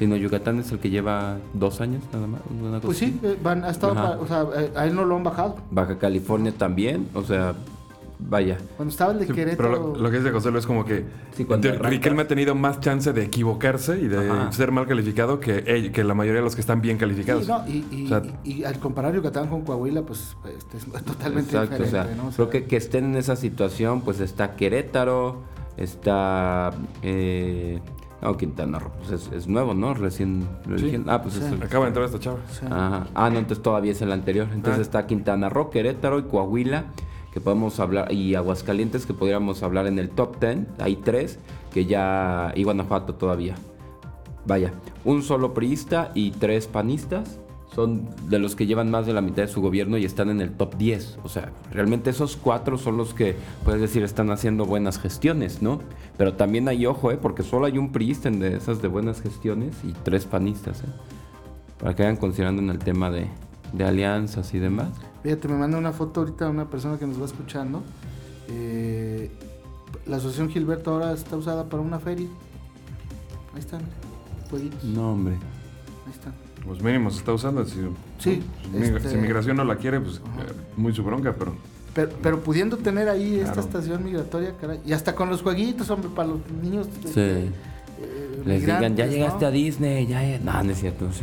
si 0.00 0.06
no, 0.06 0.16
Yucatán 0.16 0.58
es 0.58 0.72
el 0.72 0.78
que 0.78 0.88
lleva 0.88 1.36
dos 1.52 1.82
años 1.82 2.02
nada 2.10 2.26
más. 2.26 2.40
pues 2.80 2.96
sí, 2.96 3.20
eh, 3.22 3.36
van, 3.42 3.64
ha 3.64 3.70
estado, 3.70 4.18
o 4.18 4.26
sea, 4.26 4.46
eh, 4.56 4.72
a 4.74 4.86
él 4.86 4.94
no 4.94 5.04
lo 5.04 5.16
han 5.16 5.24
bajado. 5.24 5.56
Baja 5.70 5.98
California 5.98 6.54
también, 6.56 7.08
o 7.12 7.22
sea, 7.22 7.54
vaya. 8.18 8.56
Cuando 8.78 8.92
estaba 8.92 9.12
el 9.12 9.18
de 9.18 9.26
Querétaro. 9.26 9.92
Pero 9.92 10.02
lo, 10.02 10.10
que 10.10 10.16
dice 10.16 10.30
José 10.30 10.56
es 10.56 10.66
como 10.66 10.86
que 10.86 11.04
sí, 11.36 11.44
Riquelme 11.44 12.22
ha 12.22 12.26
tenido 12.26 12.54
más 12.54 12.80
chance 12.80 13.12
de 13.12 13.24
equivocarse 13.24 14.00
y 14.00 14.08
de 14.08 14.30
ser 14.52 14.72
mal 14.72 14.86
calificado 14.86 15.38
que, 15.38 15.92
que 15.92 16.02
la 16.02 16.14
mayoría 16.14 16.40
de 16.40 16.44
los 16.44 16.54
que 16.54 16.62
están 16.62 16.80
bien 16.80 16.96
calificados. 16.96 17.46
y, 17.68 18.64
al 18.64 18.78
comparar 18.78 19.14
Yucatán 19.14 19.48
con 19.48 19.66
Coahuila, 19.66 20.00
pues 20.00 20.34
este, 20.56 20.78
es 20.78 21.04
totalmente 21.04 21.60
diferente. 21.60 21.88
O 21.88 21.90
sea, 21.90 22.08
creo 22.36 22.48
que, 22.48 22.64
que 22.64 22.76
estén 22.78 23.04
en 23.04 23.16
esa 23.16 23.36
situación, 23.36 24.00
pues 24.00 24.20
está 24.20 24.56
Querétaro 24.56 25.42
Está. 25.76 26.72
Eh, 27.02 27.80
no, 28.22 28.36
Quintana 28.36 28.78
Roo, 28.78 28.90
pues 28.98 29.30
es, 29.32 29.48
nuevo, 29.48 29.72
¿no? 29.72 29.94
Recién. 29.94 30.46
Ah, 31.06 31.22
pues 31.22 31.36
es 31.36 31.52
Acaba 31.62 31.86
de 31.86 31.88
entrar 31.88 32.04
esta 32.04 32.18
chava. 32.18 32.38
Ah, 32.70 33.30
no, 33.30 33.38
entonces 33.38 33.62
todavía 33.62 33.92
es 33.92 34.02
el 34.02 34.12
anterior. 34.12 34.48
Entonces 34.52 34.78
ah. 34.78 34.82
está 34.82 35.06
Quintana 35.06 35.48
Roo, 35.48 35.70
Querétaro 35.70 36.18
y 36.18 36.24
Coahuila, 36.24 36.84
que 37.32 37.40
podemos 37.40 37.80
hablar. 37.80 38.12
Y 38.12 38.34
Aguascalientes, 38.34 39.06
que 39.06 39.14
podríamos 39.14 39.62
hablar 39.62 39.86
en 39.86 39.98
el 39.98 40.10
top 40.10 40.38
10. 40.38 40.66
Hay 40.80 40.96
tres, 40.96 41.38
que 41.72 41.86
ya. 41.86 42.52
Y 42.54 42.64
Guanajuato 42.64 43.14
todavía. 43.14 43.54
Vaya, 44.46 44.72
un 45.04 45.22
solo 45.22 45.54
priista 45.54 46.12
y 46.14 46.32
tres 46.32 46.66
panistas 46.66 47.40
son 47.74 48.08
de 48.28 48.38
los 48.38 48.56
que 48.56 48.66
llevan 48.66 48.90
más 48.90 49.06
de 49.06 49.12
la 49.12 49.20
mitad 49.20 49.42
de 49.42 49.48
su 49.48 49.60
gobierno 49.60 49.96
y 49.96 50.04
están 50.04 50.28
en 50.30 50.40
el 50.40 50.52
top 50.52 50.76
10. 50.76 51.20
O 51.22 51.28
sea, 51.28 51.52
realmente 51.70 52.10
esos 52.10 52.36
cuatro 52.36 52.78
son 52.78 52.96
los 52.96 53.14
que, 53.14 53.36
puedes 53.64 53.80
decir, 53.80 54.02
están 54.02 54.30
haciendo 54.30 54.64
buenas 54.64 54.98
gestiones, 54.98 55.62
¿no? 55.62 55.80
Pero 56.16 56.34
también 56.34 56.68
hay 56.68 56.86
ojo, 56.86 57.12
¿eh? 57.12 57.18
Porque 57.20 57.42
solo 57.42 57.66
hay 57.66 57.78
un 57.78 57.92
priista 57.92 58.28
en 58.28 58.40
de 58.40 58.56
esas 58.56 58.82
de 58.82 58.88
buenas 58.88 59.20
gestiones 59.22 59.76
y 59.84 59.92
tres 59.92 60.24
panistas, 60.24 60.82
¿eh? 60.82 60.86
Para 61.78 61.94
que 61.94 62.02
vayan 62.02 62.16
considerando 62.16 62.60
en 62.60 62.70
el 62.70 62.78
tema 62.78 63.10
de, 63.10 63.28
alianzas 63.78 64.52
y 64.52 64.58
demás. 64.58 64.88
Fíjate, 65.22 65.48
me 65.48 65.56
manda 65.56 65.78
una 65.78 65.92
foto 65.92 66.20
ahorita 66.20 66.48
una 66.48 66.68
persona 66.68 66.98
que 66.98 67.06
nos 67.06 67.20
va 67.20 67.26
escuchando. 67.26 67.82
Eh, 68.48 69.30
la 70.06 70.16
asociación 70.16 70.50
Gilberto 70.50 70.92
ahora 70.92 71.12
está 71.12 71.36
usada 71.36 71.68
para 71.68 71.82
una 71.82 72.00
feria. 72.00 72.26
Ahí 73.54 73.60
están, 73.60 73.82
jueguitos. 74.50 74.84
No, 74.84 75.12
hombre. 75.12 75.34
Ahí 76.06 76.12
están. 76.12 76.49
Pues 76.70 76.84
mínimo 76.84 77.10
se 77.10 77.18
está 77.18 77.32
usando. 77.32 77.66
Si, 77.66 77.80
sí. 78.20 78.40
Este 78.80 79.10
si, 79.10 79.16
migración 79.16 79.56
no 79.56 79.64
la 79.64 79.74
quiere, 79.74 79.98
pues 79.98 80.18
eh, 80.18 80.52
muy 80.76 80.94
su 80.94 81.02
bronca, 81.02 81.34
pero... 81.36 81.56
pero... 82.22 82.38
pudiendo 82.44 82.76
tener 82.76 83.08
ahí 83.08 83.40
esta 83.40 83.58
estación 83.58 84.04
migratoria, 84.04 84.54
caray, 84.60 84.78
y 84.86 84.92
hasta 84.92 85.16
con 85.16 85.30
los 85.30 85.42
jueguitos, 85.42 85.90
hombre, 85.90 86.10
para 86.14 86.28
los 86.28 86.38
niños. 86.62 86.86
Sí. 87.06 87.10
Eh, 87.18 87.50
Les 88.44 88.60
digan, 88.60 88.94
ya 88.94 89.06
llegaste 89.06 89.46
a 89.46 89.50
Disney, 89.50 90.06
ya, 90.06 90.38
No, 90.38 90.62
no 90.62 90.70
es 90.70 90.78
cierto. 90.78 91.08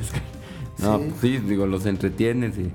No, 0.79 0.99
sí. 0.99 1.13
sí, 1.21 1.37
digo, 1.37 1.65
los 1.65 1.85
entretienes 1.87 2.55
y... 2.57 2.69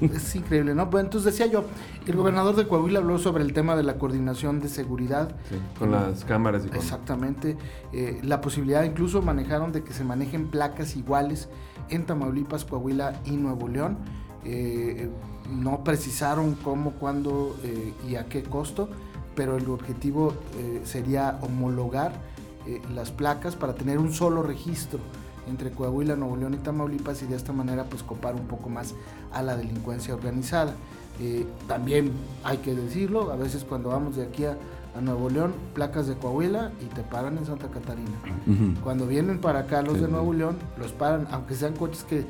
Eh, 0.00 0.10
es 0.16 0.34
increíble, 0.34 0.74
¿no? 0.74 0.90
Pues 0.90 1.04
entonces 1.04 1.32
decía 1.32 1.50
yo, 1.50 1.64
el 2.06 2.16
gobernador 2.16 2.56
de 2.56 2.66
Coahuila 2.66 2.98
habló 3.00 3.18
sobre 3.18 3.44
el 3.44 3.52
tema 3.52 3.76
de 3.76 3.82
la 3.82 3.98
coordinación 3.98 4.60
de 4.60 4.68
seguridad. 4.68 5.34
con 5.78 5.90
las 5.90 6.24
cámaras 6.24 6.64
y 6.64 6.68
con... 6.68 6.76
Exactamente. 6.76 7.56
Eh, 7.92 8.20
la 8.22 8.40
posibilidad 8.40 8.84
incluso 8.84 9.22
manejaron 9.22 9.72
de 9.72 9.82
que 9.82 9.92
se 9.92 10.04
manejen 10.04 10.48
placas 10.48 10.96
iguales 10.96 11.48
en 11.88 12.06
Tamaulipas, 12.06 12.64
Coahuila 12.64 13.20
y 13.24 13.32
Nuevo 13.32 13.68
León. 13.68 13.98
Eh, 14.44 15.10
no 15.50 15.82
precisaron 15.84 16.54
cómo, 16.54 16.92
cuándo 16.92 17.56
eh, 17.62 17.92
y 18.08 18.16
a 18.16 18.26
qué 18.26 18.42
costo, 18.42 18.88
pero 19.34 19.56
el 19.56 19.68
objetivo 19.68 20.34
sería 20.84 21.38
homologar 21.42 22.12
las 22.94 23.10
placas 23.10 23.54
para 23.54 23.74
tener 23.74 23.98
un 23.98 24.12
solo 24.12 24.42
registro 24.42 24.98
entre 25.46 25.70
Coahuila, 25.70 26.16
Nuevo 26.16 26.36
León 26.36 26.54
y 26.54 26.58
Tamaulipas 26.58 27.22
y 27.22 27.26
de 27.26 27.36
esta 27.36 27.52
manera 27.52 27.84
pues 27.84 28.02
copar 28.02 28.34
un 28.34 28.46
poco 28.46 28.68
más 28.68 28.94
a 29.32 29.42
la 29.42 29.56
delincuencia 29.56 30.14
organizada. 30.14 30.74
Eh, 31.20 31.46
también 31.66 32.12
hay 32.44 32.58
que 32.58 32.74
decirlo, 32.74 33.32
a 33.32 33.36
veces 33.36 33.64
cuando 33.64 33.90
vamos 33.90 34.16
de 34.16 34.24
aquí 34.24 34.44
a, 34.44 34.56
Nuevo 34.98 35.28
León, 35.28 35.52
placas 35.74 36.06
de 36.06 36.14
Coahuila 36.14 36.72
y 36.80 36.86
te 36.86 37.02
paran 37.02 37.36
en 37.36 37.44
Santa 37.44 37.68
Catarina. 37.68 38.16
Cuando 38.82 39.06
vienen 39.06 39.42
para 39.42 39.58
acá 39.58 39.82
los 39.82 40.00
de 40.00 40.08
Nuevo 40.08 40.32
León, 40.32 40.56
los 40.78 40.92
paran, 40.92 41.28
aunque 41.32 41.54
sean 41.54 41.74
coches 41.74 42.02
que, 42.04 42.24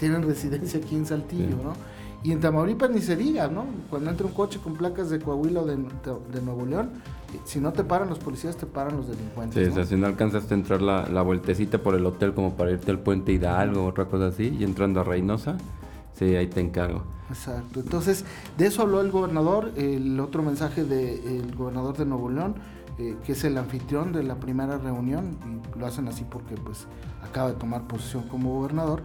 tienen 0.00 0.24
residencia 0.24 0.80
aquí 0.80 0.96
en 0.96 1.06
Saltillo, 1.06 1.56
¿no? 1.62 1.74
Y 2.24 2.32
en 2.32 2.40
Tamaulipas 2.40 2.90
ni 2.90 3.00
se 3.00 3.14
diga, 3.14 3.46
¿no? 3.46 3.66
Cuando 3.88 4.10
entra 4.10 4.26
un 4.26 4.32
coche 4.32 4.58
con 4.58 4.74
placas 4.74 5.10
de 5.10 5.20
Coahuila 5.20 5.60
o 5.60 5.66
de, 5.66 6.40
Nuevo 6.42 6.66
León, 6.66 6.90
si 7.44 7.60
no 7.60 7.72
te 7.72 7.84
paran 7.84 8.08
los 8.08 8.18
policías, 8.18 8.56
te 8.56 8.66
paran 8.66 8.96
los 8.96 9.08
delincuentes. 9.08 9.66
Sí, 9.66 9.70
o 9.70 9.74
sea, 9.74 9.84
si 9.84 9.96
no 9.96 10.06
alcanzaste 10.06 10.54
a 10.54 10.56
entrar 10.56 10.82
la, 10.82 11.08
la, 11.08 11.22
vueltecita 11.22 11.78
por 11.78 11.94
el 11.94 12.04
hotel 12.06 12.34
como 12.34 12.54
para 12.54 12.70
irte 12.70 12.90
al 12.90 13.00
puente 13.00 13.32
Hidalgo 13.32 13.84
otra 13.84 14.06
cosa 14.06 14.28
así, 14.28 14.56
y 14.58 14.64
entrando 14.64 15.00
a 15.00 15.04
Reynosa, 15.04 15.58
Sí, 16.18 16.34
ahí 16.34 16.48
te 16.48 16.60
encargo. 16.60 17.04
Exacto. 17.28 17.78
Entonces, 17.78 18.24
de 18.56 18.66
eso 18.66 18.82
habló 18.82 19.00
el 19.00 19.12
gobernador. 19.12 19.72
El 19.76 20.18
otro 20.18 20.42
mensaje 20.42 20.84
del 20.84 21.54
gobernador 21.54 21.96
de 21.96 22.06
Nuevo 22.06 22.28
León, 22.28 22.56
eh, 22.98 23.16
que 23.24 23.32
es 23.32 23.44
el 23.44 23.56
anfitrión 23.56 24.12
de 24.12 24.24
la 24.24 24.34
primera 24.40 24.78
reunión, 24.78 25.38
y 25.46 25.78
lo 25.78 25.86
hacen 25.86 26.08
así 26.08 26.24
porque 26.28 26.56
pues 26.56 26.86
acaba 27.22 27.50
de 27.50 27.54
tomar 27.54 27.86
posesión 27.86 28.24
como 28.24 28.58
gobernador, 28.58 29.02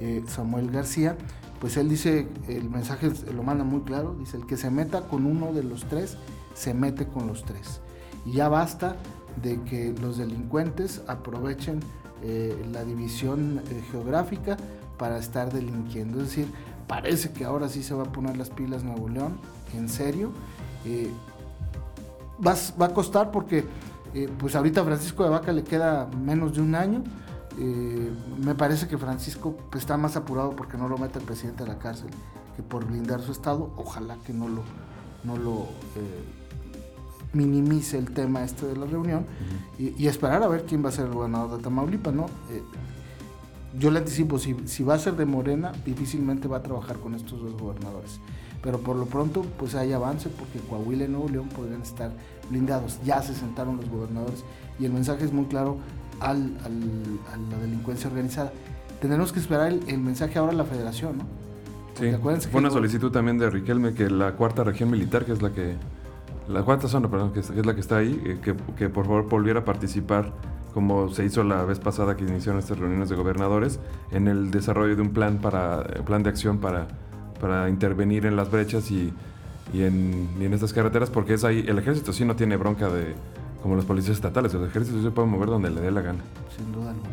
eh, 0.00 0.24
Samuel 0.26 0.70
García, 0.72 1.16
pues 1.60 1.76
él 1.76 1.88
dice, 1.88 2.28
el 2.48 2.68
mensaje 2.68 3.12
lo 3.32 3.42
manda 3.44 3.62
muy 3.62 3.82
claro, 3.82 4.16
dice, 4.18 4.36
el 4.36 4.46
que 4.46 4.56
se 4.56 4.68
meta 4.70 5.02
con 5.02 5.24
uno 5.24 5.52
de 5.52 5.62
los 5.62 5.84
tres, 5.84 6.18
se 6.56 6.74
mete 6.74 7.06
con 7.06 7.26
los 7.26 7.44
tres. 7.44 7.80
Y 8.24 8.32
ya 8.32 8.48
basta 8.48 8.96
de 9.42 9.62
que 9.62 9.94
los 10.00 10.16
delincuentes 10.16 11.02
aprovechen 11.06 11.80
eh, 12.22 12.66
la 12.72 12.82
división 12.84 13.60
geográfica 13.92 14.56
para 14.96 15.18
estar 15.18 15.52
delinquiendo. 15.52 16.20
Es 16.20 16.28
decir, 16.28 16.48
parece 16.86 17.32
que 17.32 17.44
ahora 17.44 17.68
sí 17.68 17.82
se 17.82 17.94
va 17.94 18.04
a 18.04 18.12
poner 18.12 18.36
las 18.36 18.50
pilas 18.50 18.82
Nuevo 18.82 19.08
León, 19.08 19.38
en 19.74 19.88
serio. 19.88 20.32
Eh, 20.84 21.10
va, 22.44 22.54
a 22.84 22.94
costar 22.94 23.30
porque 23.30 23.64
eh, 24.14 24.28
pues 24.38 24.54
ahorita 24.54 24.84
Francisco 24.84 25.24
de 25.24 25.30
Vaca 25.30 25.52
le 25.52 25.64
queda 25.64 26.06
menos 26.06 26.54
de 26.54 26.62
un 26.62 26.74
año. 26.74 27.02
Eh, 27.58 28.12
me 28.38 28.54
parece 28.54 28.86
que 28.86 28.98
Francisco 28.98 29.56
pues, 29.70 29.82
está 29.82 29.96
más 29.96 30.16
apurado 30.16 30.50
porque 30.50 30.76
no 30.76 30.88
lo 30.88 30.98
mete 30.98 31.18
el 31.18 31.24
presidente 31.24 31.64
a 31.64 31.66
la 31.66 31.78
cárcel 31.78 32.08
que 32.54 32.62
por 32.62 32.84
blindar 32.84 33.20
su 33.20 33.32
estado. 33.32 33.70
Ojalá 33.76 34.16
que 34.26 34.32
no 34.32 34.48
lo, 34.48 34.62
no 35.24 35.36
lo 35.36 35.66
minimice 37.36 37.98
el 37.98 38.10
tema 38.10 38.42
este 38.42 38.66
de 38.66 38.76
la 38.76 38.86
reunión 38.86 39.26
y, 39.78 40.06
esperar 40.06 40.42
a 40.42 40.48
ver 40.48 40.64
quién 40.64 40.84
va 40.84 40.88
a 40.88 40.92
ser 40.92 41.06
el 41.06 41.12
gobernador 41.12 41.56
de 41.56 41.62
Tamaulipas, 41.62 42.14
¿no? 42.14 42.26
yo 43.78 43.90
le 43.90 43.98
anticipo, 43.98 44.38
si, 44.38 44.56
si 44.64 44.82
va 44.82 44.94
a 44.94 44.98
ser 44.98 45.16
de 45.16 45.26
Morena, 45.26 45.72
difícilmente 45.84 46.48
va 46.48 46.58
a 46.58 46.62
trabajar 46.62 46.96
con 46.96 47.14
estos 47.14 47.40
dos 47.42 47.60
gobernadores. 47.60 48.20
Pero 48.62 48.80
por 48.80 48.96
lo 48.96 49.06
pronto, 49.06 49.44
pues 49.58 49.74
hay 49.74 49.92
avance 49.92 50.28
porque 50.28 50.58
Coahuila 50.60 51.04
y 51.04 51.08
Nuevo 51.08 51.28
León 51.28 51.48
podrían 51.48 51.82
estar 51.82 52.10
blindados. 52.50 52.98
Ya 53.04 53.22
se 53.22 53.34
sentaron 53.34 53.76
los 53.76 53.88
gobernadores 53.88 54.44
y 54.78 54.86
el 54.86 54.92
mensaje 54.92 55.24
es 55.24 55.32
muy 55.32 55.44
claro 55.44 55.76
al, 56.20 56.56
a 56.64 57.36
la 57.36 57.58
delincuencia 57.60 58.08
organizada. 58.08 58.52
Tendremos 59.00 59.32
que 59.32 59.40
esperar 59.40 59.72
el, 59.72 59.98
mensaje 59.98 60.38
ahora 60.38 60.52
a 60.52 60.56
la 60.56 60.64
federación, 60.64 61.18
¿no? 61.18 61.24
sí, 61.94 62.10
fue 62.50 62.60
una 62.60 62.70
solicitud 62.70 63.10
también 63.10 63.38
de 63.38 63.48
Riquelme 63.48 63.94
que 63.94 64.10
la 64.10 64.32
cuarta 64.32 64.64
región 64.64 64.90
militar, 64.90 65.24
que 65.24 65.32
es 65.32 65.42
la 65.42 65.52
que... 65.52 65.76
La 66.48 66.62
cuarta 66.62 66.88
zona, 66.88 67.10
perdón, 67.10 67.32
que 67.32 67.40
es, 67.40 67.50
la 67.50 67.74
que 67.74 67.80
está 67.80 67.98
ahí, 67.98 68.20
eh, 68.24 68.38
que, 68.42 68.54
que 68.76 68.88
por 68.88 69.06
favor 69.06 69.28
volviera 69.28 69.60
a 69.60 69.64
participar 69.64 70.32
como 70.76 71.08
se 71.08 71.24
hizo 71.24 71.42
la 71.42 71.64
vez 71.64 71.78
pasada 71.78 72.18
que 72.18 72.24
iniciaron 72.24 72.58
estas 72.58 72.78
reuniones 72.78 73.08
de 73.08 73.16
gobernadores, 73.16 73.80
en 74.10 74.28
el 74.28 74.50
desarrollo 74.50 74.94
de 74.94 75.00
un 75.00 75.08
plan, 75.08 75.38
para, 75.38 75.82
plan 76.04 76.22
de 76.22 76.28
acción 76.28 76.58
para, 76.58 76.86
para 77.40 77.70
intervenir 77.70 78.26
en 78.26 78.36
las 78.36 78.50
brechas 78.50 78.90
y, 78.90 79.10
y, 79.72 79.84
en, 79.84 80.28
en, 80.38 80.52
estas 80.52 80.74
carreteras, 80.74 81.08
porque 81.08 81.32
es 81.32 81.44
ahí, 81.44 81.64
el 81.66 81.78
ejército 81.78 82.12
sí 82.12 82.26
no 82.26 82.36
tiene 82.36 82.58
bronca 82.58 82.90
de 82.90 83.14
como 83.62 83.74
los 83.74 83.86
policías 83.86 84.16
estatales, 84.16 84.52
el 84.52 84.64
ejército 84.64 85.02
se 85.02 85.10
puede 85.10 85.26
mover 85.28 85.48
donde 85.48 85.70
le 85.70 85.80
dé 85.80 85.90
la 85.90 86.02
gana. 86.02 86.20
Sin 86.54 86.70
duda 86.70 86.90
alguna. 86.90 87.08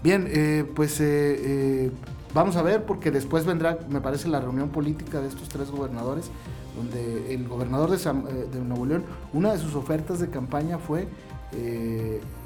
Bien, 0.00 0.28
eh, 0.28 0.64
pues 0.76 1.00
eh, 1.00 1.06
eh, 1.06 1.90
vamos 2.32 2.54
a 2.54 2.62
ver, 2.62 2.84
porque 2.84 3.10
después 3.10 3.44
vendrá, 3.44 3.80
me 3.90 4.00
parece, 4.00 4.28
la 4.28 4.40
reunión 4.40 4.68
política 4.68 5.20
de 5.20 5.26
estos 5.26 5.48
tres 5.48 5.72
gobernadores, 5.72 6.30
donde 6.78 7.34
el 7.34 7.46
gobernador 7.46 7.90
de, 7.90 8.46
de 8.46 8.60
Nuevo 8.60 8.86
León, 8.86 9.04
una 9.32 9.52
de 9.52 9.58
sus 9.58 9.74
ofertas 9.74 10.20
de 10.20 10.30
campaña 10.30 10.78
fue 10.78 11.08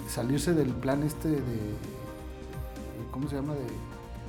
salirse 0.08 0.52
del 0.52 0.70
plan 0.70 1.02
este 1.02 1.28
de, 1.28 1.74
¿cómo 3.10 3.28
se 3.28 3.36
llama? 3.36 3.54
De 3.54 3.66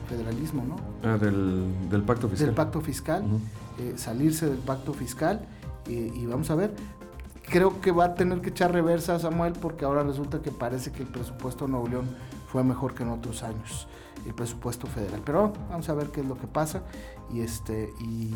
federalismo, 0.08 0.64
¿no? 0.66 0.76
Ah, 1.08 1.18
del, 1.18 2.04
pacto 2.06 2.28
fiscal. 2.30 2.48
Del 2.48 2.56
pacto 2.56 2.82
fiscal, 2.82 3.24
eh, 3.80 3.94
salirse 3.96 4.48
del 4.48 4.60
pacto 4.60 4.94
fiscal 4.94 5.42
y 5.88 6.26
vamos 6.26 6.50
a 6.50 6.56
ver. 6.56 6.74
Creo 7.50 7.82
que 7.82 7.92
va 7.92 8.06
a 8.06 8.16
tener 8.16 8.40
que 8.40 8.50
echar 8.50 8.72
reversa 8.72 9.16
a 9.16 9.20
Samuel 9.20 9.54
porque 9.54 9.84
ahora 9.84 10.04
resulta 10.04 10.42
que 10.42 10.50
parece 10.50 10.92
que 10.92 11.04
el 11.04 11.10
presupuesto 11.10 11.66
de 11.66 11.72
Nuevo 11.72 11.88
León 11.88 12.06
fue 12.54 12.64
mejor 12.64 12.94
que 12.94 13.02
en 13.02 13.10
otros 13.10 13.42
años, 13.42 13.88
el 14.28 14.36
presupuesto 14.36 14.86
federal. 14.86 15.22
Pero 15.26 15.52
vamos 15.72 15.90
a 15.90 15.96
ver 15.96 16.12
qué 16.12 16.22
es 16.22 16.28
lo 16.28 16.38
que 16.38 16.46
pasa 16.46 16.84
y, 17.34 17.42
este, 17.42 17.92
y 18.00 18.32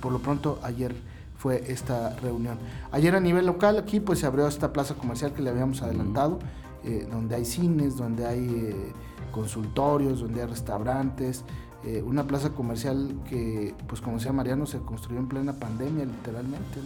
por 0.00 0.12
lo 0.12 0.20
pronto 0.20 0.60
ayer 0.62 0.94
fue 1.36 1.64
esta 1.66 2.14
reunión. 2.20 2.58
Ayer 2.92 3.14
a 3.16 3.20
nivel 3.20 3.44
local 3.44 3.76
aquí 3.76 3.98
pues 3.98 4.20
se 4.20 4.26
abrió 4.26 4.46
esta 4.46 4.72
plaza 4.72 4.94
comercial 4.94 5.32
que 5.32 5.42
le 5.42 5.50
habíamos 5.50 5.82
adelantado, 5.82 6.38
eh, 6.84 7.08
donde 7.10 7.34
hay 7.34 7.44
cines, 7.44 7.96
donde 7.96 8.24
hay 8.24 8.38
eh, 8.38 8.92
consultorios, 9.32 10.20
donde 10.20 10.42
hay 10.42 10.46
restaurantes, 10.46 11.44
eh, 11.86 12.02
una 12.02 12.26
plaza 12.26 12.50
comercial 12.50 13.14
que, 13.28 13.74
pues 13.86 14.00
como 14.00 14.16
decía 14.16 14.32
Mariano, 14.32 14.66
se 14.66 14.78
construyó 14.78 15.20
en 15.20 15.28
plena 15.28 15.52
pandemia, 15.52 16.04
literalmente. 16.04 16.80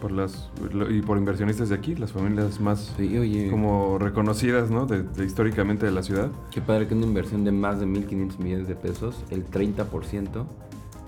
Por 0.00 0.12
las, 0.12 0.50
y 0.90 1.02
por 1.02 1.18
inversionistas 1.18 1.68
de 1.68 1.74
aquí, 1.74 1.96
las 1.96 2.12
familias 2.12 2.60
más 2.60 2.94
como 3.50 3.98
reconocidas 3.98 4.70
¿no? 4.70 4.86
de, 4.86 5.24
históricamente 5.24 5.86
de 5.86 5.92
la 5.92 6.02
ciudad. 6.02 6.30
Qué 6.50 6.60
padre 6.60 6.86
que 6.86 6.94
una 6.94 7.06
inversión 7.06 7.44
de 7.44 7.52
más 7.52 7.80
de 7.80 7.86
1.500 7.86 8.38
millones 8.38 8.68
de 8.68 8.76
pesos, 8.76 9.24
el 9.30 9.44
30% 9.50 10.46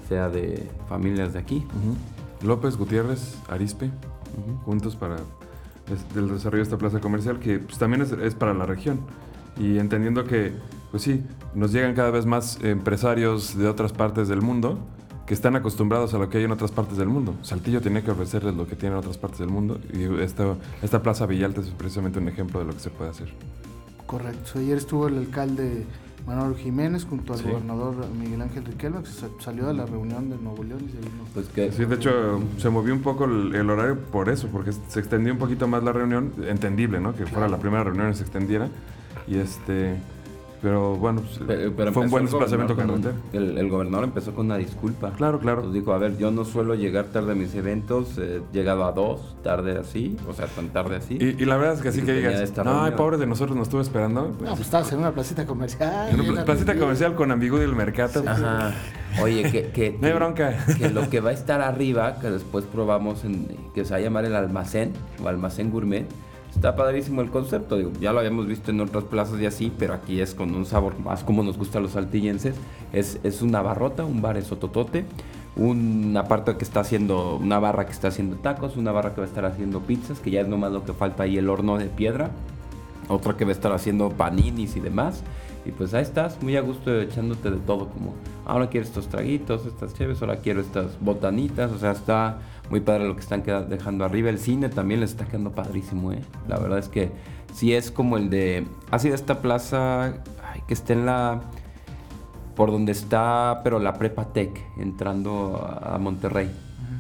sea 0.09 0.29
de 0.29 0.69
familias 0.89 1.35
de 1.35 1.39
aquí. 1.39 1.65
López, 2.43 2.77
Gutiérrez, 2.77 3.37
Arispe, 3.49 3.91
juntos 4.65 4.97
para 4.97 5.17
el 6.17 6.29
desarrollo 6.29 6.59
de 6.59 6.63
esta 6.63 6.79
plaza 6.79 7.01
comercial, 7.01 7.39
que 7.39 7.59
pues, 7.59 7.79
también 7.79 8.03
es, 8.03 8.35
para 8.35 8.55
la 8.55 8.67
región. 8.67 9.01
Y 9.59 9.79
entendiendo 9.79 10.25
que, 10.25 10.53
pues 10.91 11.03
sí, 11.03 11.23
nos 11.55 11.73
llegan 11.73 11.95
cada 11.95 12.11
vez 12.11 12.27
más 12.27 12.63
empresarios 12.63 13.57
de 13.57 13.69
otras 13.69 13.93
partes 13.93 14.29
del 14.29 14.43
mundo 14.43 14.79
que 15.27 15.35
están 15.35 15.57
acostumbrados 15.57 16.15
a 16.15 16.19
lo 16.19 16.31
que 16.31 16.39
hay 16.39 16.45
en 16.45 16.53
otras 16.53 16.71
partes 16.71 16.97
del 16.97 17.09
mundo. 17.09 17.35
Saltillo 17.43 17.83
tiene 17.83 18.03
que 18.03 18.11
ofrecerles 18.11 18.55
lo 18.55 18.67
que 18.67 18.77
tiene 18.77 18.95
en 18.95 19.01
otras 19.01 19.19
partes 19.19 19.41
del 19.41 19.51
mundo 19.51 19.79
y 19.93 20.23
esta, 20.23 20.57
esta 20.83 21.03
plaza 21.03 21.27
Villalta 21.27 21.61
es 21.61 21.69
precisamente 21.69 22.19
un 22.19 22.29
ejemplo 22.29 22.61
de 22.61 22.67
lo 22.67 22.73
que 22.73 22.81
se 22.81 22.89
puede 22.89 23.11
hacer. 23.11 23.29
Correcto. 24.07 24.59
Ayer 24.59 24.79
estuvo 24.79 25.07
el 25.07 25.19
alcalde 25.19 25.85
Manuel 26.27 26.57
Jiménez 26.57 27.05
junto 27.05 27.35
al 27.35 27.43
gobernador 27.43 27.95
Miguel 28.19 28.41
Ángel 28.41 28.65
Riquelme, 28.65 29.03
que 29.03 29.11
salió 29.43 29.67
de 29.67 29.75
la 29.75 29.85
reunión 29.85 30.31
de 30.31 30.37
Nuevo 30.37 30.65
León 30.65 30.81
y 30.87 30.93
se 30.93 30.99
vino. 30.99 31.25
Pues 31.35 31.49
que, 31.49 31.73
sí, 31.73 31.85
de 31.85 31.95
hecho 31.95 32.41
se 32.57 32.71
movió 32.71 32.95
un 32.95 33.03
poco 33.03 33.25
el, 33.25 33.69
horario 33.69 33.99
por 33.99 34.31
eso, 34.31 34.49
porque 34.49 34.73
se 34.73 34.99
extendió 34.99 35.33
un 35.33 35.39
poquito 35.39 35.69
más 35.69 35.83
la 35.83 35.93
reunión, 35.93 36.33
entendible, 36.47 37.01
¿no? 37.01 37.15
Que 37.15 37.27
fuera 37.27 37.49
la 37.49 37.59
primera 37.59 37.85
reunión 37.85 38.11
y 38.11 38.15
se 38.15 38.23
extendiera. 38.23 38.69
Y 39.27 39.37
este 39.37 39.97
pero 40.61 40.97
bueno, 40.97 41.23
pues, 41.23 41.93
fue 41.93 42.05
un 42.05 42.11
buen 42.11 42.25
desplazamiento 42.25 42.77
carretero. 42.77 43.15
El, 43.33 43.59
el, 43.59 43.69
gobernador 43.69 44.05
empezó 44.05 44.35
con 44.35 44.47
una 44.47 44.57
disculpa. 44.57 45.13
Claro, 45.13 45.39
claro. 45.39 45.63
Pues 45.63 45.73
dijo, 45.73 45.93
a 45.93 45.99
ver, 45.99 46.19
yo 46.19 46.31
no 46.31 46.45
suelo 46.45 46.75
llegar 46.75 47.07
tarde 47.07 47.33
a 47.33 47.35
mis 47.35 47.55
eventos, 47.55 48.19
he 48.19 48.41
llegado 48.53 48.85
a 48.85 48.93
dos, 48.93 49.37
tarde 49.43 49.79
así, 49.79 50.17
o 50.29 50.35
sea, 50.35 50.47
tan 50.47 50.71
tarde 50.71 50.97
así. 50.97 51.15
Y, 51.21 51.45
la 51.45 51.57
verdad 51.57 51.75
es 51.75 51.83
que 51.83 51.89
así 51.89 52.03
que 52.03 52.13
digas, 52.13 52.57
no, 52.65 52.97
pobre 52.97 53.19
de 53.19 53.27
nosotros 53.27 53.57
nos 53.57 53.69
estuvo 53.69 53.81
esperando. 53.81 54.35
No, 54.41 54.49
pues 54.51 54.61
estabas 54.61 54.93
en 54.93 54.99
una 54.99 55.13
placita 55.13 55.47
comercial. 55.47 56.11
En 56.11 56.21
una 56.21 56.45
placita 56.45 56.77
comercial 56.77 57.15
con 57.15 57.31
Ambiguo 57.31 57.61
y 57.61 57.65
el 57.65 57.77
Mercato. 57.77 58.23
Ajá. 58.27 58.75
Oye, 59.23 59.51
que, 59.51 59.69
que, 59.69 59.97
no 60.01 60.07
hay 60.07 60.13
bronca. 60.13 60.65
que 60.79 60.91
lo 60.91 61.09
que 61.09 61.21
va 61.21 61.31
a 61.31 61.33
estar 61.33 61.61
arriba, 61.61 62.19
que 62.21 62.31
después 62.31 62.65
probamos, 62.65 63.25
en, 63.25 63.49
que 63.75 63.85
se 63.85 63.93
va 63.93 63.97
a 63.97 64.01
llamar 64.01 64.25
el 64.25 64.35
almacén 64.35 64.93
o 65.23 65.29
almacén 65.29 65.71
gourmet, 65.71 66.07
Está 66.59 66.75
padrísimo 66.75 67.23
el 67.23 67.31
concepto, 67.31 67.77
digo, 67.77 67.93
ya 68.01 68.13
lo 68.13 68.19
habíamos 68.19 68.49
visto 68.49 68.73
en 68.73 68.81
otras 68.81 69.05
plazas 69.05 69.41
y 69.41 69.47
así, 69.47 69.73
pero 69.79 69.95
aquí 69.95 70.21
es 70.21 70.35
con 70.35 70.57
un 70.57 70.67
sabor 70.67 70.99
más 70.99 71.23
como 71.23 71.45
nos 71.45 71.57
gusta 71.57 71.79
a 71.79 71.81
los 71.81 71.93
saltillenses. 71.93 72.57
Es, 72.93 73.21
es 73.23 73.43
una 73.43 73.63
barrota, 73.63 74.05
un 74.05 74.21
bar 74.23 74.37
es 74.37 74.51
ototote, 74.51 75.05
una 75.55 76.25
parte 76.25 76.57
que 76.57 76.65
está 76.65 76.81
haciendo, 76.81 77.37
una 77.37 77.61
barra 77.61 77.87
que 77.87 77.93
está 77.93 78.09
haciendo 78.09 78.39
tacos, 78.39 78.77
una 78.77 78.91
barra 78.91 79.15
que 79.15 79.21
va 79.21 79.27
a 79.29 79.29
estar 79.29 79.45
haciendo 79.45 79.83
pizzas, 79.83 80.19
que 80.19 80.33
ya 80.33 80.41
es 80.41 80.49
nomás 80.49 80.73
lo 80.73 80.85
que 80.85 80.93
falta 80.95 81.23
ahí 81.23 81.39
el 81.39 81.49
horno 81.49 81.79
de 81.79 81.85
piedra, 81.85 82.33
otra 83.09 83.37
que 83.37 83.45
va 83.45 83.51
a 83.51 83.55
estar 83.55 83.73
haciendo 83.73 84.11
paninis 84.11 84.77
y 84.77 84.81
demás. 84.81 85.23
Y 85.65 85.71
pues 85.71 85.93
ahí 85.93 86.03
estás, 86.03 86.43
muy 86.43 86.57
a 86.57 86.61
gusto 86.61 87.01
echándote 87.01 87.51
de 87.51 87.59
todo, 87.59 87.89
como 87.89 88.15
ahora 88.47 88.69
quiero 88.69 88.87
estos 88.87 89.09
traguitos, 89.09 89.67
estas 89.67 89.93
chéves, 89.93 90.23
ahora 90.23 90.37
quiero 90.37 90.61
estas 90.61 90.99
botanitas, 91.01 91.71
o 91.73 91.79
sea, 91.79 91.91
está 91.91 92.39
muy 92.71 92.81
padre 92.81 93.07
lo 93.07 93.15
que 93.15 93.21
están 93.21 93.43
dejando 93.69 94.05
arriba. 94.05 94.31
El 94.31 94.39
cine 94.39 94.69
también 94.69 95.01
les 95.01 95.11
está 95.11 95.27
quedando 95.27 95.53
padrísimo, 95.53 96.13
¿eh? 96.13 96.21
La 96.49 96.59
verdad 96.59 96.79
es 96.79 96.89
que 96.89 97.11
sí 97.53 97.75
es 97.75 97.91
como 97.91 98.17
el 98.17 98.31
de. 98.31 98.67
Ha 98.91 98.99
sido 98.99 99.15
esta 99.15 99.41
plaza 99.41 100.23
que 100.67 100.75
está 100.75 100.93
en 100.93 101.07
la. 101.07 101.43
Por 102.57 102.73
donde 102.73 102.91
está, 102.91 103.61
pero 103.63 103.79
la 103.79 103.95
Prepa 103.95 104.33
Tech, 104.33 104.51
entrando 104.79 105.65
a, 105.65 105.97
Monterrey. 105.99 106.51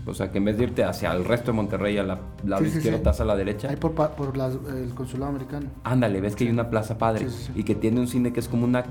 O 0.08 0.14
sea, 0.14 0.30
que 0.30 0.38
en 0.38 0.44
vez 0.44 0.56
de 0.58 0.64
irte 0.64 0.84
hacia 0.84 1.12
el 1.12 1.24
resto 1.24 1.52
de 1.52 1.56
Monterrey, 1.56 1.98
a 1.98 2.02
la 2.02 2.18
lado 2.44 2.64
izquierdo, 2.64 2.98
estás 2.98 3.20
a 3.20 3.24
la 3.24 3.36
derecha. 3.36 3.68
Ahí 3.70 3.76
por, 3.76 3.92
por 3.92 4.34
el 4.36 4.94
consulado 4.94 5.30
americano. 5.30 5.66
Ándale, 5.84 6.20
ves 6.20 6.36
que 6.36 6.44
hay 6.44 6.50
una 6.50 6.70
plaza 6.70 6.98
padre 6.98 7.26
y 7.54 7.62
que 7.64 7.74
tiene 7.74 8.00
un 8.00 8.08
cine 8.08 8.32
que 8.32 8.40
es 8.40 8.48
como 8.48 8.64
una, 8.64 8.84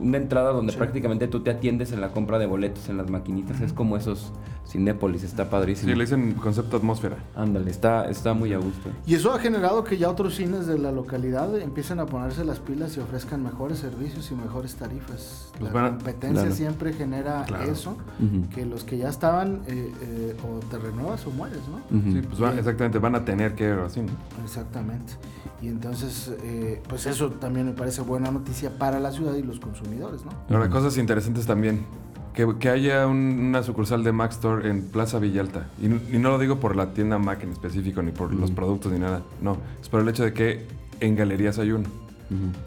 una 0.00 0.16
entrada 0.16 0.52
donde 0.52 0.72
prácticamente 0.72 1.28
tú 1.28 1.40
te 1.40 1.50
atiendes 1.50 1.92
en 1.92 2.00
la 2.00 2.08
compra 2.08 2.38
de 2.38 2.46
boletos 2.46 2.88
en 2.88 2.96
las 2.96 3.10
maquinitas. 3.10 3.60
Es 3.60 3.72
como 3.72 3.96
esos 3.96 4.32
Cinépolis, 4.66 5.22
está 5.22 5.50
padrísimo. 5.50 5.90
Sí, 5.90 5.96
le 5.96 6.04
dicen 6.04 6.32
concepto 6.34 6.76
atmósfera. 6.76 7.16
Ándale, 7.36 7.70
está, 7.70 8.08
está 8.08 8.32
muy 8.32 8.52
a 8.52 8.58
gusto. 8.58 8.90
Y 9.06 9.14
eso 9.14 9.32
ha 9.32 9.38
generado 9.38 9.84
que 9.84 9.98
ya 9.98 10.08
otros 10.08 10.36
cines 10.36 10.66
de 10.66 10.78
la 10.78 10.92
localidad 10.92 11.58
empiecen 11.60 12.00
a 12.00 12.06
ponerse 12.06 12.44
las 12.44 12.58
pilas 12.58 12.96
y 12.96 13.00
ofrezcan 13.00 13.42
mejores 13.42 13.78
servicios 13.78 14.30
y 14.30 14.34
mejores 14.34 14.76
tarifas. 14.76 15.52
Pues 15.58 15.72
la 15.72 15.90
competencia 15.90 16.50
siempre 16.52 16.92
genera 16.92 17.44
eso, 17.66 17.96
que 18.54 18.64
los 18.64 18.84
que 18.84 18.98
ya 18.98 19.08
estaban 19.08 19.62
eh, 19.66 19.92
eh, 20.02 20.36
o 20.42 20.60
te 20.66 20.78
renuevas 20.78 21.26
o 21.26 21.30
mueres, 21.30 21.60
¿no? 21.68 22.12
Sí, 22.12 22.22
pues 22.22 22.58
exactamente, 22.58 22.98
van 22.98 23.14
a 23.14 23.24
tener 23.24 23.54
que 23.54 23.70
así, 23.72 24.00
¿no? 24.00 24.12
Exactamente. 24.44 25.14
Y 25.60 25.68
entonces, 25.68 26.32
eh, 26.42 26.82
pues 26.88 27.06
eso 27.06 27.30
también 27.30 27.66
me 27.66 27.72
parece 27.72 28.02
buena 28.02 28.30
noticia 28.30 28.78
para 28.78 28.98
la 28.98 29.12
ciudad 29.12 29.34
y 29.34 29.42
los 29.42 29.60
consumidores, 29.60 30.24
¿no? 30.24 30.32
Ahora, 30.54 30.68
cosas 30.68 30.96
interesantes 30.98 31.46
también. 31.46 31.84
Que, 32.34 32.68
haya 32.68 33.06
una 33.06 33.62
sucursal 33.62 34.04
de 34.04 34.12
Mac 34.12 34.32
Store 34.32 34.68
en 34.68 34.82
Plaza 34.82 35.18
Villalta. 35.18 35.68
Y, 35.80 35.88
no 35.88 36.30
lo 36.30 36.38
digo 36.38 36.60
por 36.60 36.76
la 36.76 36.94
tienda 36.94 37.18
Mac 37.18 37.42
en 37.42 37.52
específico, 37.52 38.02
ni 38.02 38.10
por 38.12 38.32
los 38.32 38.50
productos, 38.50 38.92
ni 38.92 38.98
nada. 38.98 39.22
No, 39.40 39.58
es 39.80 39.88
por 39.88 40.00
el 40.00 40.08
hecho 40.08 40.24
de 40.24 40.32
que 40.32 40.66
en 41.00 41.16
galerías 41.16 41.58
hay 41.58 41.72
uno. 41.72 41.88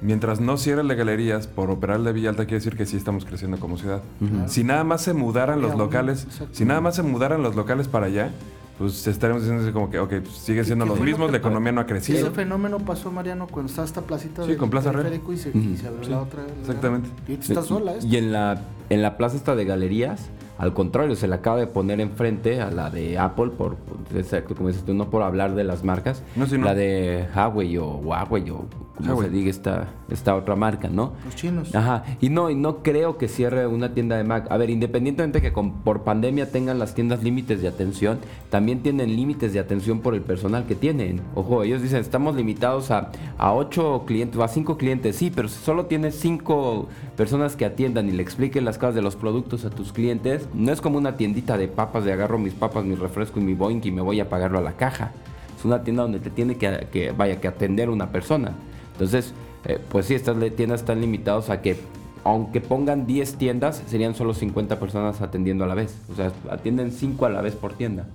Mientras 0.02 0.40
no 0.40 0.58
cierre 0.58 0.84
de 0.84 0.96
galerías 0.96 1.48
por 1.48 1.72
operar 1.72 2.02
de 2.02 2.14
Villalta, 2.14 2.44
quiere 2.46 2.58
decir 2.58 2.78
que 2.78 2.86
sí 2.86 2.98
estamos 2.98 3.26
creciendo 3.26 3.60
como 3.60 3.78
ciudad. 3.78 4.04
Si 4.46 4.64
nada 4.64 4.84
más 4.84 5.02
se 5.02 5.14
mudaran 5.14 5.62
los 5.62 5.76
locales, 5.76 6.28
si 6.52 6.66
nada 6.66 6.82
más 6.82 6.96
se 6.96 7.04
mudaran 7.04 7.42
los 7.42 7.56
locales 7.56 7.88
para 7.88 8.06
allá, 8.06 8.32
pues 8.78 9.08
estaremos 9.08 9.42
diciendo 9.42 9.64
así 9.64 9.72
como 9.72 9.90
que, 9.90 10.00
ok, 10.00 10.10
pues 10.22 10.36
sigue 10.36 10.64
siendo 10.66 10.86
los 10.86 11.00
mismos, 11.00 11.32
la 11.32 11.38
economía 11.38 11.72
no 11.72 11.82
ha 11.82 11.86
crecido. 11.86 12.20
Ese 12.20 12.32
fenómeno 12.32 12.80
pasó, 12.80 13.10
Mariano, 13.12 13.48
cuando 13.48 13.70
estaba 13.70 13.86
esta 13.88 14.02
placita 14.02 14.46
sí, 14.46 14.56
con 14.56 14.70
Plaza 14.70 14.92
y 14.92 15.38
se, 15.38 15.58
y 15.58 15.78
se 15.78 15.88
abrió 15.88 16.10
la 16.10 16.22
otra. 16.22 16.44
Exactamente. 16.60 17.10
Y 17.28 17.34
está 17.34 17.62
sola. 17.62 17.94
Y 18.02 18.18
en 18.18 18.34
la, 18.34 18.62
en 18.90 19.02
la 19.02 19.18
plaza 19.18 19.38
esta 19.38 19.56
de 19.56 19.64
galerías, 19.64 20.30
al 20.58 20.74
contrario, 20.74 21.16
se 21.16 21.28
le 21.28 21.36
acaba 21.36 21.58
de 21.58 21.68
poner 21.68 22.00
enfrente 22.00 22.62
a 22.62 22.72
la 22.72 22.90
de 22.90 23.18
Apple, 23.18 23.52
por, 23.58 23.78
exacto, 24.14 24.56
como 24.56 24.70
dices 24.70 24.84
tú, 24.84 24.94
no 24.94 25.10
por 25.10 25.24
hablar 25.24 25.56
de 25.56 25.64
las 25.64 25.84
marcas, 25.84 26.22
no, 26.36 26.46
la 26.58 26.74
de 26.74 27.28
Huawei 27.34 27.78
o 27.78 27.98
Huawei 27.98 28.50
o 28.50 28.66
como 28.96 29.22
se 29.22 29.30
diga 29.30 29.50
esta, 29.50 29.90
esta 30.10 30.36
otra 30.36 30.56
marca, 30.56 30.88
¿no? 30.88 31.14
Los 31.26 31.36
chinos. 31.36 31.76
Ajá, 31.76 32.04
y 32.22 32.30
no, 32.30 32.50
y 32.50 32.56
no 32.56 32.82
creo 32.82 33.18
que 33.18 33.28
cierre 33.28 33.68
una 33.68 33.94
tienda 33.94 34.16
de 34.16 34.24
Mac. 34.24 34.48
A 34.50 34.58
ver, 34.58 34.70
independientemente 34.70 35.42
que 35.42 35.52
con, 35.52 35.82
por 35.82 36.04
pandemia 36.04 36.52
tengan 36.52 36.80
las 36.80 36.96
tiendas 36.96 37.24
límites 37.24 37.62
de 37.62 37.68
atención, 37.68 38.20
también 38.50 38.82
tienen 38.82 39.16
límites 39.16 39.54
de 39.54 39.60
atención 39.60 40.00
por 40.00 40.16
el 40.16 40.22
personal 40.22 40.66
que 40.66 40.76
tienen. 40.76 41.22
Ojo, 41.36 41.64
ellos 41.64 41.82
dicen, 41.82 42.00
estamos 42.00 42.36
limitados 42.36 42.92
a, 42.92 43.12
a 43.38 43.54
8 43.54 44.04
clientes 44.06 44.40
a 44.40 44.48
5 44.48 44.78
clientes, 44.78 45.16
sí, 45.16 45.32
pero 45.34 45.48
si 45.48 45.64
solo 45.64 45.86
tienes 45.86 46.16
5 46.16 46.88
personas 47.18 47.56
que 47.56 47.66
atiendan 47.66 48.08
y 48.08 48.12
le 48.12 48.22
expliquen 48.22 48.66
las 48.66 48.78
cosas 48.78 48.96
de 48.96 49.02
los 49.02 49.16
productos 49.16 49.66
a 49.66 49.70
tus 49.70 49.92
clientes, 49.92 50.48
no 50.54 50.72
es 50.72 50.82
como 50.82 50.98
una 50.98 51.18
tiendita 51.18 51.58
de 51.58 51.68
papas 51.68 52.06
de 52.06 52.14
agarro 52.14 52.38
mis 52.38 52.54
papas, 52.54 52.86
mi 52.86 52.96
refresco 52.96 53.40
y 53.40 53.44
mi 53.44 53.54
boing 53.54 53.82
y 53.84 53.92
me 53.92 54.02
voy 54.02 54.20
a 54.20 54.30
pagarlo 54.30 54.60
a 54.60 54.62
la 54.62 54.74
caja. 54.74 55.12
Es 55.58 55.66
una 55.66 55.84
tienda 55.84 56.04
donde 56.04 56.20
te 56.20 56.30
tiene 56.30 56.56
que, 56.56 56.88
que 56.92 57.12
vaya 57.12 57.40
que 57.40 57.48
atender 57.48 57.90
una 57.90 58.12
persona. 58.12 58.54
Entonces, 58.96 59.34
eh, 59.66 59.80
pues 59.90 60.06
sí, 60.06 60.16
estas 60.16 60.38
tiendas 60.56 60.82
están 60.82 61.02
limitados 61.02 61.50
a 61.50 61.62
que 61.62 61.78
aunque 62.24 62.60
pongan 62.60 63.06
10 63.06 63.36
tiendas, 63.36 63.84
serían 63.86 64.16
solo 64.16 64.34
50 64.34 64.80
personas 64.80 65.22
atendiendo 65.22 65.64
a 65.64 65.68
la 65.68 65.76
vez. 65.76 65.96
O 66.12 66.16
sea, 66.16 66.32
atienden 66.50 66.92
5 66.92 67.26
a 67.28 67.30
la 67.30 67.42
vez 67.42 67.54
por 67.54 67.74
tienda. 67.74 68.08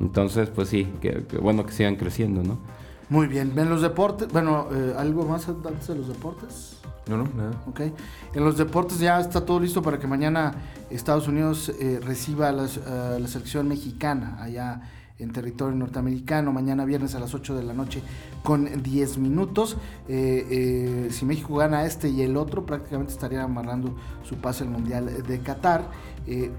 Entonces, 0.00 0.48
pues 0.48 0.70
sí, 0.70 0.88
que, 1.02 1.22
bueno 1.40 1.66
que 1.66 1.72
sigan 1.72 1.96
creciendo, 1.96 2.42
¿no? 2.42 2.58
Muy 3.10 3.26
bien. 3.26 3.52
En 3.58 3.68
los 3.68 3.82
deportes, 3.82 4.28
bueno, 4.32 4.68
eh, 4.72 4.94
¿algo 4.96 5.26
más 5.26 5.46
antes 5.48 5.86
de 5.86 5.96
los 5.96 6.08
deportes? 6.08 6.78
No, 7.06 7.18
no, 7.18 7.28
nada. 7.36 7.50
Ok. 7.66 7.80
En 8.34 8.42
los 8.42 8.56
deportes 8.56 8.98
ya 8.98 9.20
está 9.20 9.44
todo 9.44 9.60
listo 9.60 9.82
para 9.82 9.98
que 9.98 10.06
mañana 10.06 10.54
Estados 10.88 11.28
Unidos 11.28 11.70
eh, 11.78 12.00
reciba 12.02 12.48
a 12.48 12.52
la 12.52 12.68
selección 13.28 13.68
mexicana 13.68 14.38
allá 14.40 14.80
en 15.22 15.32
territorio 15.32 15.76
norteamericano, 15.76 16.52
mañana 16.52 16.84
viernes 16.84 17.14
a 17.14 17.20
las 17.20 17.34
8 17.34 17.54
de 17.54 17.62
la 17.62 17.72
noche 17.72 18.02
con 18.42 18.82
10 18.82 19.18
minutos. 19.18 19.76
Eh, 20.08 21.08
si 21.10 21.24
México 21.24 21.56
gana 21.56 21.84
este 21.84 22.08
y 22.08 22.22
el 22.22 22.36
otro, 22.36 22.66
prácticamente 22.66 23.12
estaría 23.12 23.42
amarrando 23.42 23.94
su 24.22 24.36
pase 24.36 24.64
al 24.64 24.70
Mundial 24.70 25.22
de 25.26 25.38
Qatar. 25.40 25.88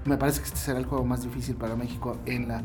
me 0.04 0.16
parece 0.16 0.40
que 0.40 0.46
este 0.46 0.58
será 0.58 0.78
el 0.78 0.86
juego 0.86 1.04
más 1.04 1.22
difícil 1.22 1.56
para 1.56 1.76
México 1.76 2.16
en 2.26 2.48
la 2.48 2.62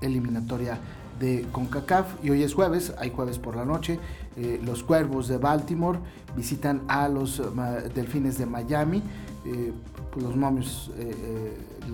eliminatoria 0.00 0.78
de 1.22 1.46
CONCACAF 1.52 2.24
y 2.24 2.30
hoy 2.30 2.42
es 2.42 2.52
jueves, 2.52 2.92
hay 2.98 3.10
jueves 3.10 3.38
por 3.38 3.56
la 3.56 3.64
noche. 3.64 4.00
Eh, 4.36 4.60
los 4.64 4.82
Cuervos 4.82 5.28
de 5.28 5.38
Baltimore 5.38 5.98
visitan 6.36 6.82
a 6.88 7.08
los 7.08 7.38
eh, 7.38 7.42
Delfines 7.94 8.38
de 8.38 8.46
Miami. 8.46 9.02
Eh, 9.44 9.72
pues 10.10 10.26
los 10.26 10.36
momios, 10.36 10.90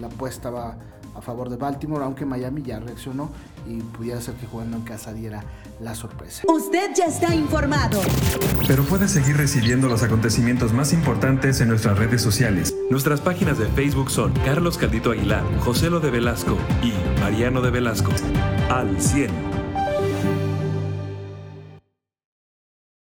la 0.01 0.09
apuesta 0.09 0.51
va 0.51 0.77
a 1.19 1.23
favor 1.23 1.51
de 1.51 1.57
Baltimore, 1.57 2.05
aunque 2.05 2.25
Miami 2.25 2.63
ya 2.63 2.79
reaccionó 2.79 3.31
y 3.67 3.81
pudiera 3.81 4.21
ser 4.21 4.35
que 4.35 4.47
jugando 4.47 4.77
en 4.77 4.85
casa 4.85 5.13
diera 5.13 5.43
la 5.81 5.95
sorpresa. 5.95 6.43
Usted 6.49 6.91
ya 6.97 7.07
está 7.07 7.35
informado. 7.35 8.01
Pero 8.67 8.85
puede 8.85 9.09
seguir 9.09 9.37
recibiendo 9.37 9.89
los 9.89 10.03
acontecimientos 10.03 10.73
más 10.73 10.93
importantes 10.93 11.61
en 11.61 11.69
nuestras 11.69 11.99
redes 11.99 12.23
sociales. 12.23 12.75
Nuestras 12.91 13.21
páginas 13.21 13.59
de 13.59 13.67
Facebook 13.67 14.11
son 14.11 14.33
Carlos 14.45 14.79
Caldito 14.79 15.11
Aguilar, 15.11 15.43
José 15.61 15.91
Lo 15.91 16.01
de 16.01 16.11
Velasco 16.11 16.57
y 16.83 17.21
Mariano 17.21 17.61
de 17.61 17.71
Velasco. 17.71 18.13
Al 18.71 19.01
100. 19.01 19.58